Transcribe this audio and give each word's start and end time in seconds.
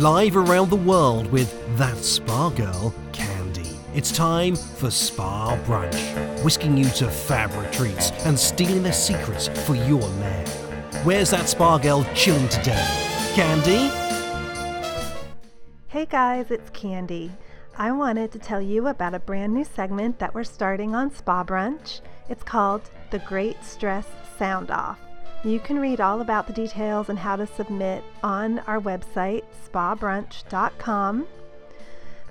Live 0.00 0.36
around 0.36 0.70
the 0.70 0.76
world 0.76 1.30
with 1.30 1.54
that 1.76 1.96
spa 1.98 2.48
girl, 2.48 2.92
Candy. 3.12 3.70
It's 3.94 4.10
time 4.10 4.56
for 4.56 4.90
Spa 4.90 5.56
Brunch, 5.64 6.42
whisking 6.42 6.76
you 6.76 6.86
to 6.86 7.08
fab 7.08 7.54
retreats 7.54 8.10
and 8.24 8.36
stealing 8.36 8.82
their 8.82 8.92
secrets 8.92 9.46
for 9.46 9.76
your 9.76 10.00
lair. 10.00 10.46
Where's 11.04 11.30
that 11.30 11.48
spa 11.48 11.78
girl 11.78 12.04
chilling 12.12 12.48
today? 12.48 12.84
Candy? 13.36 13.88
Hey 15.86 16.06
guys, 16.06 16.50
it's 16.50 16.70
Candy. 16.70 17.30
I 17.78 17.92
wanted 17.92 18.32
to 18.32 18.40
tell 18.40 18.60
you 18.60 18.88
about 18.88 19.14
a 19.14 19.20
brand 19.20 19.54
new 19.54 19.64
segment 19.64 20.18
that 20.18 20.34
we're 20.34 20.42
starting 20.42 20.96
on 20.96 21.14
Spa 21.14 21.44
Brunch. 21.44 22.00
It's 22.28 22.42
called 22.42 22.90
The 23.12 23.20
Great 23.20 23.62
Stress 23.62 24.08
Sound 24.36 24.72
Off. 24.72 24.98
You 25.44 25.60
can 25.60 25.78
read 25.78 26.00
all 26.00 26.22
about 26.22 26.46
the 26.46 26.54
details 26.54 27.10
and 27.10 27.18
how 27.18 27.36
to 27.36 27.46
submit 27.46 28.02
on 28.22 28.60
our 28.60 28.80
website, 28.80 29.44
spabrunch.com. 29.68 31.26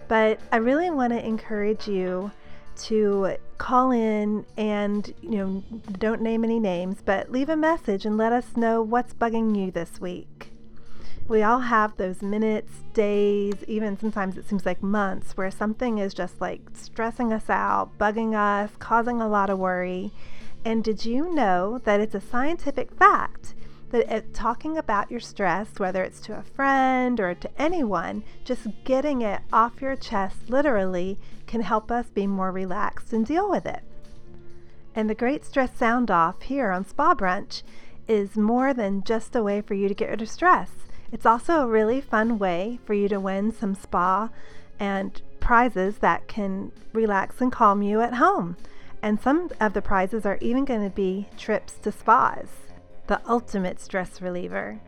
But 0.08 0.40
I 0.52 0.58
really 0.58 0.90
want 0.90 1.14
to 1.14 1.24
encourage 1.24 1.88
you 1.88 2.32
to 2.86 3.38
call 3.60 3.92
in 3.92 4.48
and, 4.58 5.14
you 5.22 5.38
know, 5.38 5.64
don't 6.00 6.22
name 6.22 6.44
any 6.44 6.60
names, 6.60 6.98
but 7.06 7.32
leave 7.32 7.50
a 7.50 7.56
message 7.56 8.04
and 8.04 8.18
let 8.18 8.34
us 8.34 8.58
know 8.58 8.82
what's 8.82 9.14
bugging 9.14 9.56
you 9.56 9.70
this 9.70 10.02
week. 10.02 10.50
We 11.28 11.44
all 11.44 11.60
have 11.60 11.96
those 11.98 12.24
minutes, 12.24 12.72
days, 12.94 13.54
even 13.68 13.98
sometimes 13.98 14.38
it 14.38 14.50
seems 14.50 14.66
like 14.66 14.82
months 14.82 15.38
where 15.38 15.52
something 15.52 16.00
is 16.00 16.16
just 16.16 16.42
like 16.42 16.62
stressing 16.74 17.32
us 17.32 17.50
out, 17.50 17.98
bugging 18.00 18.34
us, 18.36 18.72
causing 18.80 19.22
a 19.22 19.30
lot 19.30 19.52
of 19.52 19.60
worry. 19.60 20.12
And 20.66 20.84
did 20.84 21.06
you 21.06 21.34
know 21.34 21.80
that 21.84 22.00
it's 22.00 22.16
a 22.16 22.22
scientific 22.22 22.92
fact 22.92 23.54
that 23.92 24.12
it, 24.12 24.34
talking 24.34 24.78
about 24.78 25.12
your 25.12 25.20
stress, 25.20 25.78
whether 25.78 26.04
it's 26.04 26.20
to 26.22 26.38
a 26.38 26.42
friend 26.42 27.20
or 27.20 27.36
to 27.36 27.62
anyone, 27.62 28.24
just 28.44 28.68
getting 28.86 29.22
it 29.22 29.42
off 29.52 29.82
your 29.82 29.96
chest 29.96 30.50
literally 30.50 31.20
can 31.48 31.62
help 31.62 31.92
us 31.92 32.08
be 32.08 32.26
more 32.26 32.52
relaxed 32.52 33.14
and 33.14 33.26
deal 33.26 33.50
with 33.50 33.66
it. 33.66 33.82
And 34.96 35.10
the 35.10 35.16
Great 35.16 35.46
Stress 35.46 35.76
Sound 35.78 36.10
Off 36.10 36.44
here 36.44 36.72
on 36.72 36.86
Spa 36.86 37.14
Brunch 37.14 37.62
is 38.08 38.36
more 38.36 38.74
than 38.74 39.04
just 39.04 39.36
a 39.36 39.44
way 39.44 39.62
for 39.62 39.74
you 39.74 39.88
to 39.88 39.94
get 39.94 40.10
rid 40.10 40.22
of 40.22 40.30
stress. 40.30 40.72
It's 41.12 41.26
also 41.26 41.62
a 41.62 41.68
really 41.68 42.02
fun 42.02 42.40
way 42.40 42.80
for 42.86 42.94
you 42.94 43.08
to 43.10 43.20
win 43.20 43.52
some 43.52 43.76
spa 43.76 44.30
and 44.80 45.22
prizes 45.40 46.00
that 46.00 46.28
can 46.28 46.72
relax 46.94 47.42
and 47.42 47.52
calm 47.52 47.82
you 47.82 48.02
at 48.02 48.16
home. 48.16 48.58
And 49.04 49.20
some 49.20 49.52
of 49.60 49.74
the 49.74 49.82
prizes 49.82 50.26
are 50.26 50.38
even 50.40 50.64
going 50.64 50.82
to 50.82 50.96
be 50.96 51.28
trips 51.38 51.74
to 51.84 51.92
spas, 51.92 52.48
the 53.08 53.20
ultimate 53.28 53.82
stress 53.82 54.22
reliever. 54.22 54.80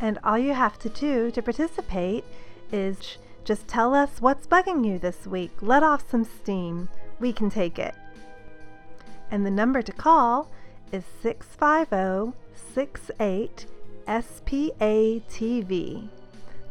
And 0.00 0.18
all 0.24 0.36
you 0.36 0.52
have 0.52 0.80
to 0.80 0.88
do 0.88 1.30
to 1.30 1.40
participate 1.40 2.24
is 2.72 3.18
just 3.44 3.68
tell 3.68 3.94
us 3.94 4.20
what's 4.20 4.48
bugging 4.48 4.84
you 4.84 4.98
this 4.98 5.28
week. 5.28 5.52
Let 5.62 5.84
off 5.84 6.10
some 6.10 6.24
steam. 6.24 6.88
We 7.20 7.32
can 7.32 7.50
take 7.50 7.78
it. 7.78 7.94
And 9.30 9.46
the 9.46 9.50
number 9.50 9.80
to 9.80 9.92
call 9.92 10.50
is 10.90 11.04
650 11.22 12.36
68 12.74 13.66
SPA 14.06 15.20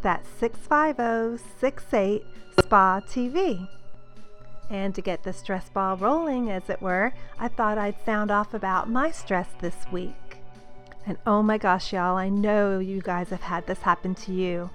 That's 0.01 0.29
650 0.39 1.43
68 1.61 2.23
SPA 2.59 3.01
TV. 3.07 3.69
And 4.69 4.95
to 4.95 5.01
get 5.01 5.23
the 5.23 5.33
stress 5.33 5.69
ball 5.69 5.97
rolling, 5.97 6.49
as 6.49 6.69
it 6.69 6.81
were, 6.81 7.13
I 7.37 7.47
thought 7.47 7.77
I'd 7.77 8.03
sound 8.05 8.31
off 8.31 8.53
about 8.53 8.89
my 8.89 9.11
stress 9.11 9.49
this 9.59 9.85
week. 9.91 10.37
And 11.05 11.17
oh 11.27 11.43
my 11.43 11.57
gosh, 11.57 11.93
y'all, 11.93 12.17
I 12.17 12.29
know 12.29 12.79
you 12.79 13.01
guys 13.01 13.29
have 13.29 13.41
had 13.41 13.67
this 13.67 13.79
happen 13.79 14.15
to 14.15 14.31
you. 14.31 14.69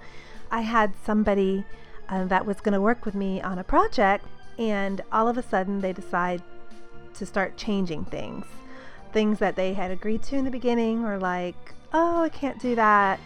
I 0.51 0.61
had 0.61 0.93
somebody 1.05 1.65
uh, 2.09 2.25
that 2.27 2.47
was 2.47 2.61
going 2.61 2.75
to 2.75 2.81
work 2.81 3.05
with 3.05 3.15
me 3.15 3.41
on 3.41 3.59
a 3.59 3.65
project, 3.65 4.25
and 4.59 5.01
all 5.11 5.29
of 5.29 5.39
a 5.39 5.43
sudden 5.43 5.81
they 5.81 5.93
decide 5.93 6.43
to 7.15 7.27
start 7.27 7.57
changing 7.57 8.05
things. 8.05 8.45
Things 9.13 9.39
that 9.39 9.57
they 9.57 9.75
had 9.75 9.91
agreed 9.91 10.23
to 10.25 10.37
in 10.37 10.45
the 10.45 10.51
beginning 10.51 11.03
were 11.03 11.19
like, 11.19 11.57
oh, 11.93 12.23
I 12.23 12.29
can't 12.29 12.61
do 12.61 12.75
that. 12.75 13.21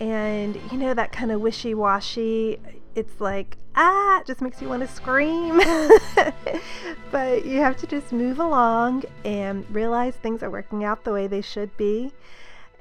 And 0.00 0.58
you 0.72 0.78
know, 0.78 0.94
that 0.94 1.12
kind 1.12 1.30
of 1.30 1.40
wishy 1.40 1.74
washy, 1.74 2.58
it's 2.94 3.20
like, 3.20 3.56
ah, 3.74 4.20
it 4.20 4.26
just 4.26 4.40
makes 4.40 4.60
you 4.60 4.68
want 4.68 4.82
to 4.82 4.88
scream. 4.88 5.58
but 7.10 7.44
you 7.44 7.58
have 7.58 7.76
to 7.78 7.86
just 7.86 8.12
move 8.12 8.38
along 8.38 9.04
and 9.24 9.64
realize 9.70 10.14
things 10.16 10.42
are 10.42 10.50
working 10.50 10.84
out 10.84 11.04
the 11.04 11.12
way 11.12 11.26
they 11.26 11.40
should 11.40 11.76
be, 11.76 12.12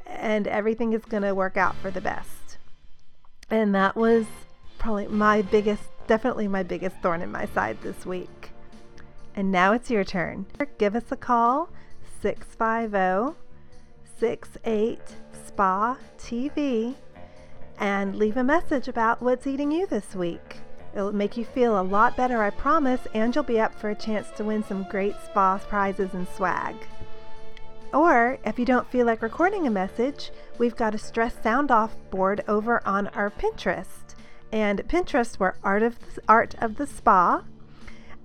and 0.06 0.48
everything 0.48 0.94
is 0.94 1.06
going 1.06 1.24
to 1.24 1.36
work 1.36 1.58
out 1.58 1.76
for 1.78 1.92
the 1.92 2.02
best. 2.02 2.58
And 3.50 3.74
that 3.76 3.96
was 3.96 4.26
probably 4.78 5.08
my 5.08 5.42
biggest, 5.42 5.84
definitely 6.08 6.48
my 6.48 6.64
biggest 6.64 6.98
thorn 6.98 7.22
in 7.22 7.32
my 7.32 7.46
side 7.46 7.82
this 7.82 8.06
week. 8.06 8.52
And 9.36 9.52
now 9.52 9.74
it's 9.74 9.90
your 9.90 10.04
turn. 10.04 10.46
Give 10.78 10.96
us 10.96 11.12
a 11.12 11.16
call 11.16 11.70
650 12.22 13.38
68 14.20 15.00
SPA 15.48 15.98
TV 16.18 16.96
and 17.80 18.16
leave 18.16 18.38
a 18.38 18.44
message 18.44 18.88
about 18.88 19.22
what's 19.22 19.48
eating 19.48 19.72
you 19.72 19.88
this 19.88 20.14
week. 20.14 20.58
It'll 20.94 21.14
make 21.14 21.38
you 21.38 21.46
feel 21.46 21.80
a 21.80 21.82
lot 21.82 22.18
better, 22.18 22.44
I 22.44 22.50
promise, 22.50 23.02
and 23.14 23.34
you'll 23.34 23.44
be 23.44 23.60
up 23.60 23.74
for 23.74 23.90
a 23.90 23.96
chance 23.96 24.28
to 24.36 24.44
win 24.44 24.64
some 24.64 24.88
great 24.90 25.16
spa 25.26 25.58
prizes 25.58 26.14
and 26.14 26.28
swag. 26.36 26.76
Or, 27.94 28.38
if 28.46 28.60
you 28.60 28.66
don't 28.66 28.90
feel 28.90 29.06
like 29.06 29.22
recording 29.22 29.66
a 29.66 29.72
message, 29.72 30.32
we've 30.58 30.76
got 30.76 30.94
a 30.94 31.00
stress 31.00 31.42
sound 31.42 31.72
off 31.72 31.96
board 32.12 32.44
over 32.48 32.86
on 32.88 33.08
our 33.10 33.32
Pinterest. 33.32 34.16
And 34.52 34.80
Pinterest, 34.88 35.40
we're 35.40 35.56
Art 35.64 35.84
of 35.84 36.00
the, 36.00 36.22
Art 36.28 36.56
of 36.60 36.78
the 36.78 36.86
Spa. 36.86 37.44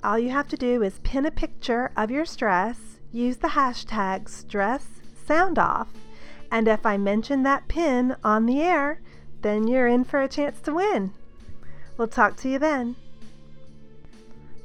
All 0.03 0.19
you 0.19 0.31
have 0.31 0.49
to 0.49 0.57
do 0.57 0.83
is 0.83 0.99
pin 1.03 1.25
a 1.25 1.31
picture 1.31 1.91
of 1.97 2.11
your 2.11 2.25
stress, 2.25 3.01
use 3.13 3.39
the 3.39 3.49
hashtag 3.49 4.29
stress 4.29 4.87
sound 5.27 5.59
off, 5.59 5.89
and 6.51 6.69
if 6.69 6.85
I 6.85 6.97
mention 6.97 7.43
that 7.43 7.69
pin 7.69 8.17
on 8.23 8.47
the 8.47 8.61
air, 8.61 9.01
then 9.45 9.69
you're 9.69 9.87
in 9.87 10.03
for 10.05 10.23
a 10.23 10.29
chance 10.29 10.59
to 10.63 10.75
win. 10.75 11.13
We'll 11.97 12.09
talk 12.09 12.37
to 12.39 12.49
you 12.49 12.59
then. 12.59 12.97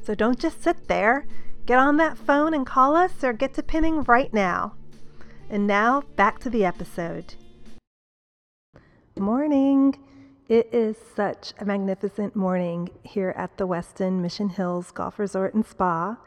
So 0.04 0.16
don't 0.16 0.40
just 0.40 0.64
sit 0.64 0.88
there. 0.88 1.28
Get 1.66 1.78
on 1.78 1.98
that 1.98 2.18
phone 2.18 2.54
and 2.54 2.66
call 2.66 2.96
us 2.96 3.24
or 3.24 3.34
get 3.34 3.54
to 3.56 3.62
pinning 3.62 4.04
right 4.06 4.34
now. 4.34 4.74
And 5.50 5.68
now 5.68 6.02
back 6.16 6.40
to 6.40 6.50
the 6.50 6.66
episode. 6.66 7.36
Morning. 9.18 10.00
It 10.48 10.70
is 10.72 10.96
such 11.16 11.54
a 11.60 11.66
magnificent 11.66 12.36
morning 12.36 12.90
here 13.04 13.36
at 13.38 13.58
the 13.58 13.68
Westin 13.68 14.22
Mission 14.22 14.50
Hills 14.50 14.90
Golf 14.90 15.20
Resort 15.20 15.54
and 15.54 15.64
Spa. 15.64 16.18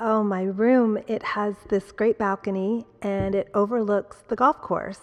Oh, 0.00 0.24
my 0.24 0.42
room, 0.42 0.98
it 1.06 1.22
has 1.22 1.54
this 1.68 1.92
great 1.92 2.18
balcony 2.18 2.86
and 3.00 3.36
it 3.36 3.48
overlooks 3.54 4.16
the 4.26 4.34
golf 4.34 4.60
course. 4.60 5.00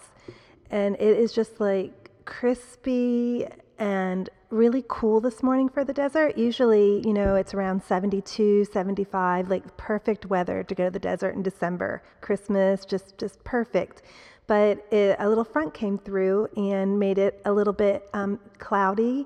And 0.70 0.96
it 0.96 1.18
is 1.18 1.32
just 1.32 1.62
like 1.62 2.05
crispy 2.26 3.46
and 3.78 4.30
really 4.50 4.84
cool 4.88 5.20
this 5.20 5.44
morning 5.44 5.70
for 5.70 5.84
the 5.84 5.94
desert. 5.94 6.38
Usually, 6.38 7.06
you 7.06 7.14
know, 7.14 7.36
it's 7.36 7.54
around 7.54 7.84
72, 7.84 8.66
75, 8.66 9.50
like 9.50 9.78
perfect 9.78 10.26
weather 10.26 10.64
to 10.64 10.76
go 10.76 10.86
to 10.86 10.92
the 10.92 11.00
desert 11.00 11.36
in 11.36 11.44
December. 11.44 12.04
Christmas, 12.22 12.86
just 12.86 13.18
just 13.18 13.44
perfect. 13.44 14.02
But 14.48 14.86
it, 14.94 15.16
a 15.20 15.28
little 15.28 15.44
front 15.44 15.74
came 15.74 15.98
through 15.98 16.48
and 16.56 17.00
made 17.00 17.18
it 17.18 17.42
a 17.46 17.52
little 17.52 17.74
bit 17.74 18.08
um, 18.14 18.40
cloudy 18.60 19.26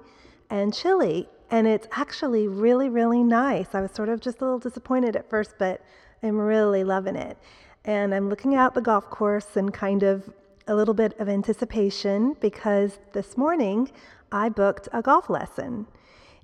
and 0.49 0.73
chilly. 0.73 1.27
And 1.51 1.67
it's 1.67 1.87
actually 1.91 2.47
really, 2.47 2.89
really 2.89 3.23
nice. 3.23 3.73
I 3.73 3.81
was 3.81 3.91
sort 3.91 4.09
of 4.09 4.21
just 4.21 4.39
a 4.41 4.45
little 4.45 4.59
disappointed 4.59 5.15
at 5.15 5.29
first, 5.29 5.55
but 5.59 5.81
I'm 6.23 6.37
really 6.37 6.83
loving 6.83 7.15
it. 7.15 7.37
And 7.85 8.13
I'm 8.13 8.29
looking 8.29 8.55
out 8.55 8.75
the 8.75 8.81
golf 8.81 9.09
course 9.09 9.57
and 9.57 9.73
kind 9.73 10.03
of 10.03 10.29
a 10.69 10.75
little 10.75 10.93
bit 10.93 11.19
of 11.19 11.27
anticipation 11.27 12.35
because 12.39 12.99
this 13.13 13.35
morning 13.35 13.91
I 14.31 14.49
booked 14.49 14.87
a 14.93 15.01
golf 15.01 15.29
lesson. 15.29 15.87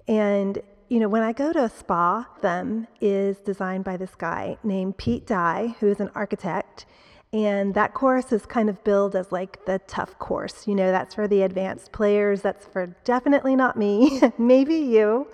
And, 0.07 0.61
you 0.89 0.99
know, 0.99 1.07
when 1.07 1.21
I 1.21 1.31
go 1.31 1.53
to 1.53 1.63
a 1.63 1.69
spa, 1.69 2.27
them 2.41 2.87
is 2.99 3.37
designed 3.37 3.83
by 3.83 3.97
this 3.97 4.15
guy 4.15 4.57
named 4.63 4.97
Pete 4.97 5.27
Dye, 5.27 5.75
who 5.79 5.87
is 5.87 5.99
an 5.99 6.09
architect. 6.15 6.87
And 7.33 7.75
that 7.75 7.93
course 7.93 8.31
is 8.31 8.47
kind 8.47 8.67
of 8.67 8.83
billed 8.83 9.15
as 9.15 9.31
like 9.31 9.63
the 9.65 9.79
tough 9.87 10.17
course. 10.17 10.67
You 10.67 10.73
know, 10.73 10.89
that's 10.89 11.13
for 11.13 11.27
the 11.27 11.43
advanced 11.43 11.91
players. 11.91 12.41
That's 12.41 12.65
for 12.65 12.87
definitely 13.03 13.55
not 13.55 13.77
me, 13.77 14.21
maybe 14.39 14.75
you. 14.75 15.27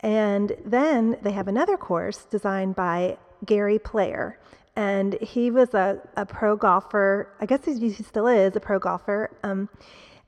And 0.00 0.56
then 0.64 1.16
they 1.20 1.32
have 1.32 1.48
another 1.48 1.76
course 1.76 2.26
designed 2.30 2.76
by 2.76 3.18
Gary 3.44 3.80
Player 3.80 4.38
and 4.76 5.14
he 5.22 5.50
was 5.50 5.74
a, 5.74 6.00
a 6.16 6.26
pro 6.26 6.54
golfer. 6.54 7.32
I 7.40 7.46
guess 7.46 7.64
he, 7.64 7.90
still 7.90 8.26
is 8.28 8.54
a 8.54 8.60
pro 8.60 8.78
golfer. 8.78 9.30
Um, 9.42 9.68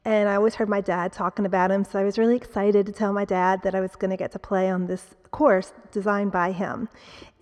and 0.05 0.29
I 0.29 0.37
always 0.37 0.55
heard 0.55 0.71
my 0.71 0.81
dad 0.81 1.13
talking 1.13 1.45
about 1.45 1.71
him, 1.71 1.85
so 1.85 1.99
I 1.99 2.05
was 2.05 2.19
really 2.19 2.37
excited 2.37 2.87
to 2.87 2.93
tell 2.93 3.13
my 3.13 3.27
dad 3.27 3.63
that 3.63 3.75
I 3.75 3.81
was 3.81 3.95
going 3.95 4.11
to 4.11 4.17
get 4.17 4.33
to 4.33 4.39
play 4.39 4.71
on 4.71 4.87
this 4.87 5.15
course 5.31 5.73
designed 5.93 6.33
by 6.33 6.53
him. 6.53 6.89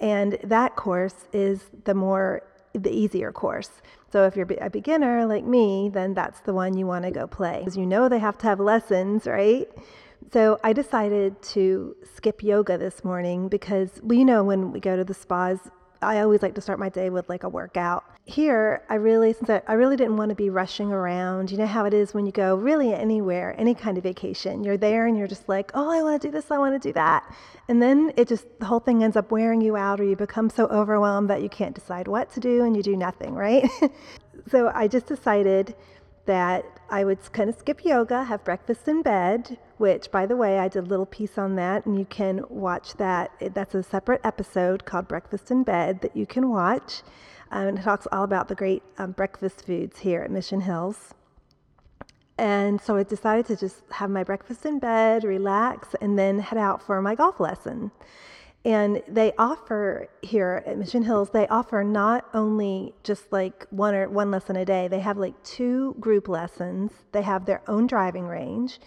And 0.00 0.38
that 0.42 0.74
course 0.74 1.28
is 1.32 1.70
the 1.84 1.94
more 1.94 2.42
the 2.72 2.90
easier 2.90 3.30
course. 3.30 3.70
So 4.10 4.24
if 4.24 4.34
you're 4.34 4.48
a 4.60 4.68
beginner 4.68 5.26
like 5.26 5.44
me, 5.44 5.90
then 5.92 6.12
that's 6.14 6.40
the 6.40 6.52
one 6.52 6.76
you 6.76 6.86
want 6.86 7.04
to 7.04 7.10
go 7.12 7.26
play. 7.26 7.60
Because 7.60 7.76
you 7.76 7.86
know 7.86 8.08
they 8.08 8.18
have 8.18 8.36
to 8.38 8.46
have 8.48 8.58
lessons, 8.58 9.26
right? 9.26 9.68
So 10.32 10.58
I 10.64 10.72
decided 10.72 11.40
to 11.42 11.94
skip 12.16 12.42
yoga 12.42 12.76
this 12.78 13.04
morning 13.04 13.48
because 13.48 14.00
well, 14.02 14.18
you 14.18 14.24
know 14.24 14.42
when 14.42 14.72
we 14.72 14.80
go 14.80 14.96
to 14.96 15.04
the 15.04 15.14
spas, 15.14 15.58
I 16.02 16.20
always 16.20 16.42
like 16.42 16.54
to 16.54 16.60
start 16.60 16.78
my 16.78 16.88
day 16.88 17.10
with 17.10 17.28
like 17.28 17.42
a 17.42 17.48
workout. 17.48 18.04
Here, 18.24 18.82
I 18.88 18.94
really 18.94 19.32
since 19.32 19.48
I, 19.50 19.62
I 19.68 19.74
really 19.74 19.96
didn't 19.96 20.16
want 20.16 20.30
to 20.30 20.34
be 20.34 20.50
rushing 20.50 20.92
around. 20.92 21.50
You 21.50 21.58
know 21.58 21.66
how 21.66 21.84
it 21.84 21.94
is 21.94 22.12
when 22.12 22.26
you 22.26 22.32
go 22.32 22.56
really 22.56 22.92
anywhere, 22.92 23.54
any 23.58 23.74
kind 23.74 23.96
of 23.96 24.04
vacation. 24.04 24.64
You're 24.64 24.76
there 24.76 25.06
and 25.06 25.16
you're 25.16 25.28
just 25.28 25.48
like, 25.48 25.70
"Oh, 25.74 25.90
I 25.90 26.02
want 26.02 26.20
to 26.20 26.28
do 26.28 26.32
this, 26.32 26.50
I 26.50 26.58
want 26.58 26.80
to 26.80 26.88
do 26.88 26.92
that." 26.94 27.32
And 27.68 27.80
then 27.80 28.12
it 28.16 28.28
just 28.28 28.46
the 28.58 28.66
whole 28.66 28.80
thing 28.80 29.02
ends 29.02 29.16
up 29.16 29.30
wearing 29.30 29.60
you 29.60 29.76
out 29.76 30.00
or 30.00 30.04
you 30.04 30.16
become 30.16 30.50
so 30.50 30.66
overwhelmed 30.66 31.30
that 31.30 31.42
you 31.42 31.48
can't 31.48 31.74
decide 31.74 32.08
what 32.08 32.32
to 32.32 32.40
do 32.40 32.64
and 32.64 32.76
you 32.76 32.82
do 32.82 32.96
nothing, 32.96 33.34
right? 33.34 33.68
so 34.50 34.70
I 34.74 34.88
just 34.88 35.06
decided 35.06 35.74
that 36.26 36.64
I 36.88 37.04
would 37.04 37.32
kind 37.32 37.48
of 37.48 37.58
skip 37.58 37.84
yoga, 37.84 38.24
have 38.24 38.44
breakfast 38.44 38.86
in 38.86 39.02
bed, 39.02 39.58
which, 39.78 40.10
by 40.10 40.26
the 40.26 40.36
way, 40.36 40.58
I 40.58 40.68
did 40.68 40.84
a 40.84 40.86
little 40.86 41.06
piece 41.06 41.38
on 41.38 41.56
that, 41.56 41.86
and 41.86 41.98
you 41.98 42.04
can 42.04 42.44
watch 42.48 42.94
that. 42.94 43.32
That's 43.40 43.74
a 43.74 43.82
separate 43.82 44.20
episode 44.24 44.84
called 44.84 45.08
Breakfast 45.08 45.50
in 45.50 45.62
Bed 45.62 46.02
that 46.02 46.16
you 46.16 46.26
can 46.26 46.48
watch. 46.50 47.02
Um, 47.50 47.68
and 47.68 47.78
it 47.78 47.82
talks 47.82 48.06
all 48.12 48.24
about 48.24 48.48
the 48.48 48.54
great 48.54 48.82
um, 48.98 49.12
breakfast 49.12 49.64
foods 49.64 50.00
here 50.00 50.22
at 50.22 50.30
Mission 50.30 50.60
Hills. 50.60 51.14
And 52.38 52.80
so 52.80 52.96
I 52.96 53.02
decided 53.02 53.46
to 53.46 53.56
just 53.56 53.82
have 53.92 54.10
my 54.10 54.22
breakfast 54.22 54.66
in 54.66 54.78
bed, 54.78 55.24
relax, 55.24 55.94
and 56.00 56.18
then 56.18 56.38
head 56.40 56.58
out 56.58 56.82
for 56.82 57.00
my 57.00 57.14
golf 57.14 57.40
lesson. 57.40 57.92
And 58.66 59.00
they 59.06 59.32
offer 59.38 60.08
here 60.22 60.64
at 60.66 60.76
Mission 60.76 61.04
Hills, 61.04 61.30
they 61.30 61.46
offer 61.46 61.84
not 61.84 62.24
only 62.34 62.94
just 63.04 63.30
like 63.30 63.64
one 63.70 63.94
or 63.94 64.08
one 64.08 64.32
lesson 64.32 64.56
a 64.56 64.64
day, 64.64 64.88
they 64.88 64.98
have 64.98 65.16
like 65.18 65.40
two 65.44 65.94
group 66.00 66.26
lessons. 66.26 66.90
They 67.12 67.22
have 67.22 67.46
their 67.46 67.62
own 67.68 67.86
driving 67.86 68.26
range. 68.26 68.80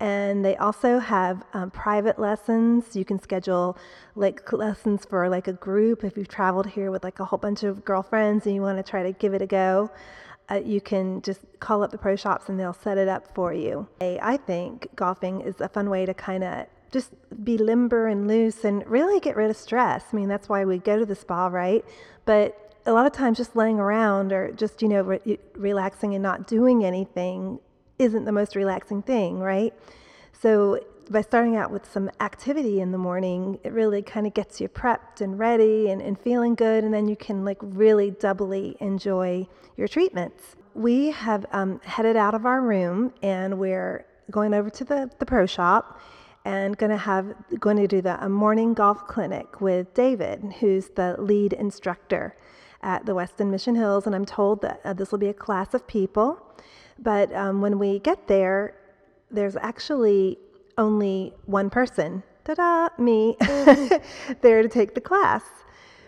And 0.00 0.44
they 0.44 0.54
also 0.56 0.98
have 0.98 1.44
um, 1.54 1.70
private 1.70 2.18
lessons. 2.18 2.94
You 2.94 3.06
can 3.06 3.18
schedule 3.18 3.78
like 4.16 4.52
lessons 4.52 5.06
for 5.06 5.26
like 5.30 5.48
a 5.48 5.54
group 5.54 6.04
if 6.04 6.18
you've 6.18 6.28
traveled 6.28 6.66
here 6.66 6.90
with 6.90 7.02
like 7.02 7.18
a 7.18 7.24
whole 7.24 7.38
bunch 7.38 7.62
of 7.62 7.86
girlfriends 7.86 8.44
and 8.44 8.54
you 8.54 8.60
want 8.60 8.76
to 8.76 8.82
try 8.82 9.02
to 9.02 9.12
give 9.12 9.32
it 9.32 9.40
a 9.40 9.46
go. 9.46 9.90
Uh, 10.50 10.56
you 10.62 10.82
can 10.82 11.22
just 11.22 11.40
call 11.58 11.82
up 11.82 11.90
the 11.90 11.96
pro 11.96 12.16
shops 12.16 12.50
and 12.50 12.60
they'll 12.60 12.74
set 12.74 12.98
it 12.98 13.08
up 13.08 13.34
for 13.34 13.54
you. 13.54 13.88
I 13.98 14.36
think 14.36 14.88
golfing 14.94 15.40
is 15.40 15.58
a 15.62 15.70
fun 15.70 15.88
way 15.88 16.04
to 16.04 16.12
kind 16.12 16.44
of 16.44 16.66
just 16.92 17.10
be 17.42 17.58
limber 17.58 18.06
and 18.06 18.28
loose 18.28 18.64
and 18.64 18.86
really 18.86 19.18
get 19.18 19.34
rid 19.34 19.50
of 19.50 19.56
stress. 19.56 20.04
I 20.12 20.16
mean, 20.16 20.28
that's 20.28 20.48
why 20.48 20.64
we 20.64 20.78
go 20.78 20.98
to 20.98 21.06
the 21.06 21.14
spa, 21.14 21.46
right? 21.46 21.84
But 22.26 22.74
a 22.84 22.92
lot 22.92 23.06
of 23.06 23.12
times 23.12 23.38
just 23.38 23.56
laying 23.56 23.80
around 23.80 24.32
or 24.32 24.52
just, 24.52 24.82
you 24.82 24.88
know, 24.88 25.02
re- 25.02 25.38
relaxing 25.54 26.14
and 26.14 26.22
not 26.22 26.46
doing 26.46 26.84
anything 26.84 27.58
isn't 27.98 28.24
the 28.24 28.32
most 28.32 28.54
relaxing 28.54 29.02
thing, 29.02 29.40
right? 29.40 29.72
So 30.32 30.80
by 31.10 31.22
starting 31.22 31.56
out 31.56 31.70
with 31.70 31.90
some 31.90 32.10
activity 32.20 32.80
in 32.80 32.92
the 32.92 32.98
morning, 32.98 33.58
it 33.64 33.72
really 33.72 34.02
kind 34.02 34.26
of 34.26 34.34
gets 34.34 34.60
you 34.60 34.68
prepped 34.68 35.20
and 35.20 35.38
ready 35.38 35.90
and, 35.90 36.02
and 36.02 36.18
feeling 36.18 36.54
good, 36.54 36.84
and 36.84 36.92
then 36.92 37.08
you 37.08 37.16
can 37.16 37.44
like 37.44 37.58
really 37.60 38.10
doubly 38.10 38.76
enjoy 38.80 39.46
your 39.76 39.88
treatments. 39.88 40.56
We 40.74 41.10
have 41.10 41.46
um, 41.52 41.80
headed 41.84 42.16
out 42.16 42.34
of 42.34 42.46
our 42.46 42.60
room 42.60 43.12
and 43.22 43.58
we're 43.58 44.06
going 44.30 44.54
over 44.54 44.70
to 44.70 44.84
the, 44.84 45.10
the 45.18 45.26
pro 45.26 45.46
shop 45.46 46.00
and 46.44 46.76
going 46.76 46.90
to 46.90 46.96
have 46.96 47.34
going 47.60 47.76
to 47.76 47.86
do 47.86 48.00
the 48.00 48.22
a 48.24 48.28
morning 48.28 48.74
golf 48.74 49.06
clinic 49.06 49.60
with 49.60 49.92
David, 49.94 50.54
who's 50.60 50.88
the 50.90 51.16
lead 51.18 51.52
instructor 51.52 52.36
at 52.82 53.06
the 53.06 53.14
Westin 53.14 53.50
Mission 53.50 53.74
Hills, 53.74 54.06
and 54.06 54.14
I'm 54.14 54.24
told 54.24 54.60
that 54.62 54.80
uh, 54.84 54.92
this 54.92 55.12
will 55.12 55.18
be 55.18 55.28
a 55.28 55.34
class 55.34 55.72
of 55.74 55.86
people. 55.86 56.42
But 56.98 57.32
um, 57.34 57.60
when 57.60 57.78
we 57.78 58.00
get 58.00 58.26
there, 58.26 58.74
there's 59.30 59.56
actually 59.56 60.38
only 60.78 61.32
one 61.46 61.70
person, 61.70 62.22
ta-da, 62.44 62.88
me, 62.98 63.36
there 64.40 64.62
to 64.62 64.68
take 64.68 64.94
the 64.94 65.00
class, 65.00 65.42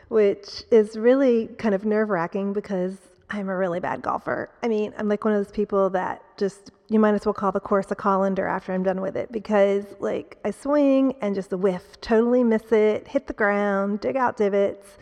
which 0.08 0.64
is 0.70 0.96
really 0.96 1.48
kind 1.58 1.75
of 1.75 1.84
nerve-wracking 1.84 2.52
because 2.52 2.96
I'm 3.34 3.48
a 3.48 3.56
really 3.56 3.81
bad 3.81 4.00
golfer. 4.00 4.48
I 4.62 4.69
mean, 4.69 4.94
I'm 4.96 5.08
like 5.08 5.25
one 5.25 5.34
of 5.34 5.44
those 5.44 5.52
people 5.52 5.90
that 5.90 6.22
just 6.36 6.70
you 6.88 7.00
might 7.00 7.14
as 7.14 7.26
well 7.26 7.32
call 7.32 7.50
the 7.50 7.60
course 7.60 7.90
a 7.90 7.94
colander 7.94 8.46
after 8.46 8.72
I'm 8.72 8.82
done 8.84 9.00
with 9.00 9.16
it 9.16 9.32
because 9.32 9.84
like 9.98 10.38
I 10.44 10.50
swing 10.52 11.16
and 11.20 11.34
just 11.34 11.52
a 11.52 11.56
whiff, 11.56 12.00
totally 12.00 12.44
miss 12.44 12.70
it, 12.70 13.08
hit 13.08 13.26
the 13.26 13.32
ground, 13.32 14.00
dig 14.00 14.16
out 14.16 14.36
divots. 14.36 14.98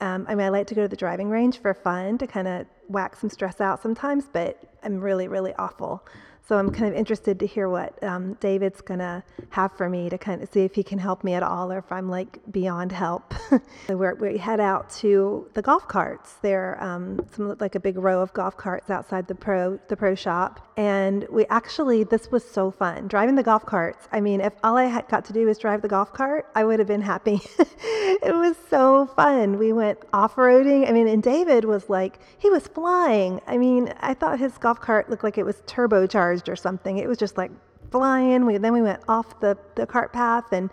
Um, 0.00 0.26
I 0.28 0.34
mean, 0.34 0.46
I 0.46 0.48
like 0.50 0.66
to 0.68 0.74
go 0.74 0.82
to 0.82 0.88
the 0.88 0.96
driving 0.96 1.28
range 1.28 1.58
for 1.58 1.74
fun 1.74 2.18
to 2.18 2.26
kind 2.26 2.46
of 2.46 2.66
whack 2.88 3.16
some 3.16 3.30
stress 3.30 3.60
out 3.60 3.82
sometimes, 3.82 4.28
but 4.32 4.62
I'm 4.82 5.00
really, 5.00 5.26
really 5.26 5.54
awful. 5.54 6.06
So 6.48 6.58
I'm 6.58 6.72
kind 6.72 6.88
of 6.92 6.94
interested 6.98 7.38
to 7.38 7.46
hear 7.46 7.68
what 7.68 8.02
um, 8.02 8.34
David's 8.34 8.80
going 8.80 8.98
to 8.98 9.22
have 9.50 9.72
for 9.76 9.88
me 9.88 10.10
to 10.10 10.18
kind 10.18 10.42
of 10.42 10.48
see 10.52 10.62
if 10.62 10.74
he 10.74 10.82
can 10.82 10.98
help 10.98 11.22
me 11.22 11.34
at 11.34 11.42
all 11.42 11.70
or 11.70 11.78
if 11.78 11.92
I'm 11.92 12.08
like 12.08 12.40
beyond 12.50 12.90
help. 12.90 13.32
so 13.86 13.96
we 13.96 14.38
head 14.38 14.58
out 14.58 14.90
to 14.90 15.48
the 15.54 15.62
golf 15.62 15.86
carts. 15.86 16.34
There, 16.42 16.82
um, 16.82 17.24
some 17.32 17.56
like 17.60 17.76
a 17.76 17.80
big 17.80 17.96
row 17.96 18.20
of 18.20 18.32
golf 18.32 18.56
carts 18.56 18.90
outside 18.90 19.28
the 19.28 19.36
pro 19.36 19.78
the 19.86 19.96
pro 19.96 20.16
shop, 20.16 20.66
and 20.76 21.26
we 21.30 21.46
actually 21.46 22.02
this 22.02 22.30
was 22.32 22.44
so 22.44 22.70
fun 22.72 23.06
driving 23.06 23.36
the 23.36 23.42
golf 23.42 23.64
carts. 23.64 24.08
I 24.10 24.20
mean, 24.20 24.40
if 24.40 24.52
all 24.64 24.76
I 24.76 24.84
had 24.84 25.08
got 25.08 25.24
to 25.26 25.32
do 25.32 25.46
was 25.46 25.58
drive 25.58 25.80
the 25.82 25.88
golf 25.88 26.12
cart, 26.12 26.48
I 26.56 26.64
would 26.64 26.80
have 26.80 26.88
been 26.88 27.02
happy. 27.02 27.40
it 27.58 28.34
was 28.34 28.56
so 28.68 29.06
fun. 29.06 29.58
We 29.58 29.72
went 29.72 30.00
off 30.12 30.34
roading. 30.34 30.88
I 30.88 30.92
mean, 30.92 31.06
and 31.06 31.22
David 31.22 31.64
was 31.64 31.88
like 31.88 32.18
he 32.36 32.50
was 32.50 32.66
flying. 32.66 33.40
I 33.46 33.58
mean, 33.58 33.94
I 34.00 34.14
thought 34.14 34.40
his 34.40 34.58
golf 34.58 34.80
cart 34.80 35.08
looked 35.08 35.22
like 35.22 35.38
it 35.38 35.46
was 35.46 35.56
turbocharged 35.66 36.31
or 36.48 36.56
something. 36.56 36.98
It 36.98 37.08
was 37.08 37.18
just 37.18 37.36
like 37.36 37.50
flying. 37.90 38.46
We 38.46 38.56
then 38.58 38.72
we 38.72 38.82
went 38.82 39.02
off 39.08 39.40
the, 39.40 39.56
the 39.74 39.86
cart 39.86 40.12
path 40.12 40.52
and 40.52 40.70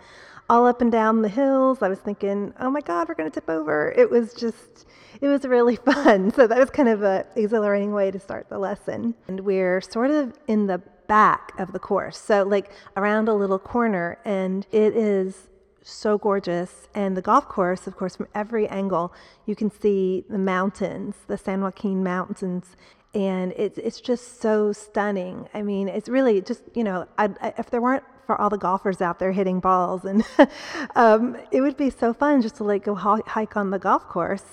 all 0.50 0.66
up 0.66 0.80
and 0.80 0.90
down 0.90 1.22
the 1.22 1.28
hills. 1.28 1.80
I 1.80 1.88
was 1.88 2.00
thinking, 2.00 2.52
oh 2.58 2.70
my 2.70 2.80
God, 2.80 3.08
we're 3.08 3.14
going 3.14 3.30
to 3.30 3.34
tip 3.34 3.48
over. 3.48 3.94
It 3.96 4.10
was 4.10 4.34
just, 4.34 4.84
it 5.20 5.28
was 5.28 5.44
really 5.44 5.76
fun. 5.92 6.32
So 6.32 6.48
that 6.48 6.58
was 6.58 6.70
kind 6.70 6.88
of 6.88 7.04
a 7.04 7.24
exhilarating 7.36 7.92
way 7.92 8.10
to 8.10 8.18
start 8.18 8.48
the 8.48 8.58
lesson. 8.58 9.14
And 9.28 9.40
we're 9.40 9.80
sort 9.80 10.10
of 10.10 10.36
in 10.48 10.66
the 10.66 10.78
back 11.06 11.52
of 11.58 11.72
the 11.72 11.78
course. 11.78 12.18
So 12.18 12.42
like 12.42 12.72
around 12.96 13.28
a 13.28 13.34
little 13.34 13.60
corner 13.60 14.18
and 14.24 14.66
it 14.72 14.96
is 14.96 15.48
so 15.82 16.18
gorgeous. 16.18 16.88
And 16.94 17.16
the 17.16 17.22
golf 17.22 17.48
course, 17.48 17.86
of 17.86 17.96
course, 17.96 18.16
from 18.16 18.28
every 18.34 18.66
angle, 18.68 19.12
you 19.46 19.54
can 19.54 19.70
see 19.70 20.24
the 20.28 20.38
mountains, 20.38 21.14
the 21.28 21.38
San 21.38 21.62
Joaquin 21.62 22.02
Mountains 22.02 22.76
and 23.14 23.52
it's 23.56 23.78
it's 23.78 24.00
just 24.00 24.40
so 24.40 24.72
stunning. 24.72 25.48
I 25.54 25.62
mean, 25.62 25.88
it's 25.88 26.08
really 26.08 26.40
just 26.40 26.62
you 26.74 26.84
know, 26.84 27.06
I, 27.18 27.30
I, 27.40 27.54
if 27.58 27.70
there 27.70 27.80
weren't 27.80 28.04
for 28.26 28.40
all 28.40 28.50
the 28.50 28.58
golfers 28.58 29.00
out 29.00 29.18
there 29.18 29.32
hitting 29.32 29.60
balls, 29.60 30.04
and 30.04 30.24
um, 30.96 31.36
it 31.50 31.60
would 31.60 31.76
be 31.76 31.90
so 31.90 32.12
fun 32.12 32.42
just 32.42 32.56
to 32.56 32.64
like 32.64 32.84
go 32.84 32.94
hike 32.94 33.56
on 33.56 33.70
the 33.70 33.78
golf 33.78 34.08
course. 34.08 34.44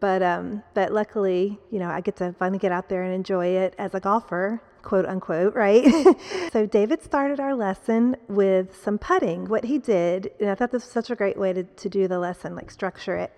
But 0.00 0.22
um, 0.22 0.64
but 0.74 0.92
luckily, 0.92 1.60
you 1.70 1.78
know, 1.78 1.88
I 1.88 2.00
get 2.00 2.16
to 2.16 2.32
finally 2.32 2.58
get 2.58 2.72
out 2.72 2.88
there 2.88 3.04
and 3.04 3.14
enjoy 3.14 3.46
it 3.46 3.74
as 3.78 3.94
a 3.94 4.00
golfer, 4.00 4.60
quote 4.82 5.06
unquote, 5.06 5.54
right? 5.54 5.84
so 6.52 6.66
David 6.66 7.04
started 7.04 7.38
our 7.38 7.54
lesson 7.54 8.16
with 8.26 8.76
some 8.82 8.98
putting. 8.98 9.44
What 9.48 9.64
he 9.64 9.78
did, 9.78 10.32
and 10.40 10.50
I 10.50 10.56
thought 10.56 10.72
this 10.72 10.82
was 10.82 10.92
such 10.92 11.10
a 11.10 11.14
great 11.14 11.38
way 11.38 11.52
to, 11.52 11.62
to 11.62 11.88
do 11.88 12.08
the 12.08 12.18
lesson, 12.18 12.56
like 12.56 12.72
structure 12.72 13.16
it 13.16 13.32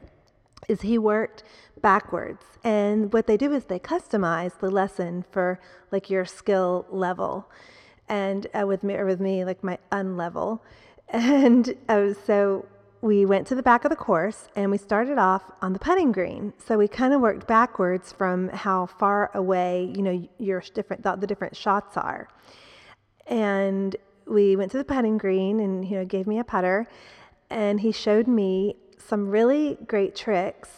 is 0.69 0.83
he 0.83 0.99
worked 0.99 1.43
backwards. 1.81 2.45
And 2.63 3.13
what 3.13 3.27
they 3.27 3.37
do 3.37 3.53
is 3.53 3.65
they 3.65 3.79
customize 3.79 4.59
the 4.59 4.71
lesson 4.71 5.25
for 5.31 5.61
like 5.91 6.11
your 6.11 6.25
skill 6.25 6.87
level. 6.91 7.51
And 8.09 8.47
uh, 8.59 8.67
with 8.67 8.83
me, 8.83 8.95
or 8.95 9.07
with 9.07 9.21
me, 9.21 9.45
like 9.45 9.63
my 9.63 9.79
unlevel. 9.93 10.61
And 11.11 11.75
uh, 11.89 12.15
so 12.27 12.67
we 13.03 13.27
went 13.27 13.47
to 13.49 13.55
the 13.55 13.63
back 13.63 13.85
of 13.85 13.91
the 13.91 13.97
course 13.97 14.49
and 14.57 14.71
we 14.71 14.79
started 14.79 15.19
off 15.19 15.43
on 15.61 15.75
the 15.75 15.79
putting 15.79 16.11
green. 16.11 16.55
So 16.67 16.79
we 16.79 16.89
kind 16.89 17.13
of 17.13 17.21
worked 17.21 17.47
backwards 17.47 18.11
from 18.11 18.49
how 18.49 18.87
far 18.87 19.31
away, 19.35 19.93
you 19.95 20.03
know, 20.03 20.27
your 20.39 20.63
different, 20.73 21.03
the, 21.03 21.15
the 21.15 21.27
different 21.27 21.55
shots 21.55 21.99
are. 21.99 22.29
And 23.27 23.95
we 24.27 24.57
went 24.57 24.71
to 24.71 24.79
the 24.79 24.85
putting 24.85 25.19
green 25.19 25.61
and, 25.61 25.87
you 25.87 25.99
know, 25.99 26.07
gave 26.07 26.27
me 26.27 26.39
a 26.39 26.45
putter 26.45 26.87
and 27.51 27.81
he 27.81 27.93
showed 27.93 28.27
me 28.27 28.77
some 29.07 29.29
really 29.29 29.79
great 29.87 30.15
tricks 30.15 30.71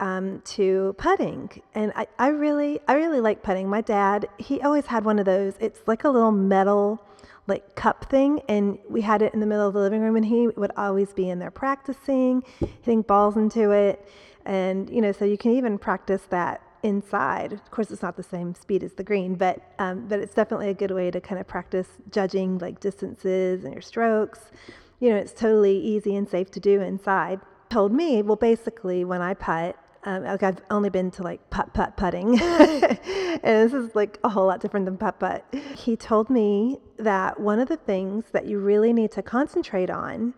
um, 0.00 0.42
to 0.44 0.94
putting, 0.98 1.50
and 1.74 1.92
I, 1.94 2.06
I 2.18 2.28
really 2.28 2.80
I 2.88 2.94
really 2.94 3.20
like 3.20 3.42
putting. 3.42 3.68
My 3.68 3.80
dad 3.80 4.28
he 4.38 4.60
always 4.60 4.86
had 4.86 5.04
one 5.04 5.18
of 5.18 5.24
those. 5.24 5.54
It's 5.60 5.80
like 5.86 6.04
a 6.04 6.08
little 6.08 6.32
metal 6.32 7.00
like 7.46 7.74
cup 7.74 8.10
thing, 8.10 8.40
and 8.48 8.78
we 8.88 9.02
had 9.02 9.22
it 9.22 9.34
in 9.34 9.40
the 9.40 9.46
middle 9.46 9.66
of 9.68 9.74
the 9.74 9.80
living 9.80 10.00
room, 10.00 10.16
and 10.16 10.26
he 10.26 10.48
would 10.48 10.72
always 10.76 11.12
be 11.12 11.30
in 11.30 11.38
there 11.38 11.50
practicing, 11.50 12.42
hitting 12.82 13.02
balls 13.02 13.36
into 13.36 13.70
it, 13.70 14.06
and 14.44 14.90
you 14.90 15.00
know 15.00 15.12
so 15.12 15.24
you 15.24 15.38
can 15.38 15.52
even 15.52 15.78
practice 15.78 16.22
that 16.30 16.60
inside. 16.82 17.52
Of 17.52 17.70
course, 17.70 17.90
it's 17.90 18.02
not 18.02 18.16
the 18.16 18.22
same 18.22 18.54
speed 18.54 18.82
as 18.82 18.94
the 18.94 19.04
green, 19.04 19.36
but 19.36 19.62
um, 19.78 20.08
but 20.08 20.18
it's 20.18 20.34
definitely 20.34 20.70
a 20.70 20.74
good 20.74 20.90
way 20.90 21.10
to 21.10 21.20
kind 21.20 21.40
of 21.40 21.46
practice 21.46 21.88
judging 22.10 22.58
like 22.58 22.80
distances 22.80 23.64
and 23.64 23.72
your 23.72 23.82
strokes. 23.82 24.50
You 24.98 25.10
know, 25.10 25.16
it's 25.16 25.32
totally 25.32 25.78
easy 25.78 26.16
and 26.16 26.28
safe 26.28 26.50
to 26.52 26.60
do 26.60 26.80
inside 26.80 27.40
told 27.70 27.92
me, 27.92 28.22
well, 28.22 28.36
basically, 28.36 29.04
when 29.04 29.22
I 29.22 29.34
putt, 29.34 29.76
Um, 30.06 30.24
like 30.24 30.42
I've 30.42 30.60
only 30.70 30.90
been 30.90 31.10
to 31.12 31.22
like 31.22 31.40
putt 31.48 31.72
putt 31.72 31.96
putting, 31.96 32.38
and 32.40 32.98
this 33.42 33.72
is 33.72 33.94
like 33.94 34.18
a 34.22 34.28
whole 34.28 34.46
lot 34.46 34.60
different 34.60 34.84
than 34.84 34.98
putt 34.98 35.18
putt. 35.18 35.44
He 35.74 35.96
told 35.96 36.28
me 36.28 36.78
that 36.98 37.40
one 37.40 37.58
of 37.58 37.68
the 37.68 37.78
things 37.78 38.24
that 38.32 38.44
you 38.46 38.58
really 38.58 38.92
need 38.92 39.12
to 39.12 39.22
concentrate 39.22 39.88
on 39.88 40.34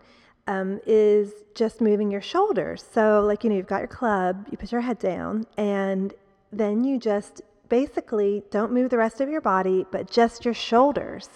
um, 0.47 0.79
is 0.85 1.33
just 1.53 1.81
moving 1.81 2.09
your 2.09 2.21
shoulders. 2.21 2.81
So, 2.93 3.21
like, 3.21 3.43
you 3.43 3.49
know, 3.49 3.57
you've 3.57 3.67
got 3.67 3.79
your 3.79 3.87
club, 3.87 4.47
you 4.49 4.57
put 4.57 4.71
your 4.71 4.81
head 4.81 4.99
down, 4.99 5.45
and 5.57 6.13
then 6.53 6.85
you 6.85 6.97
just 6.97 7.41
basically 7.67 8.43
don't 8.49 8.71
move 8.71 8.89
the 8.89 8.97
rest 8.97 9.19
of 9.19 9.27
your 9.27 9.41
body, 9.41 9.85
but 9.91 10.09
just 10.09 10.45
your 10.45 10.53
shoulders. 10.53 11.27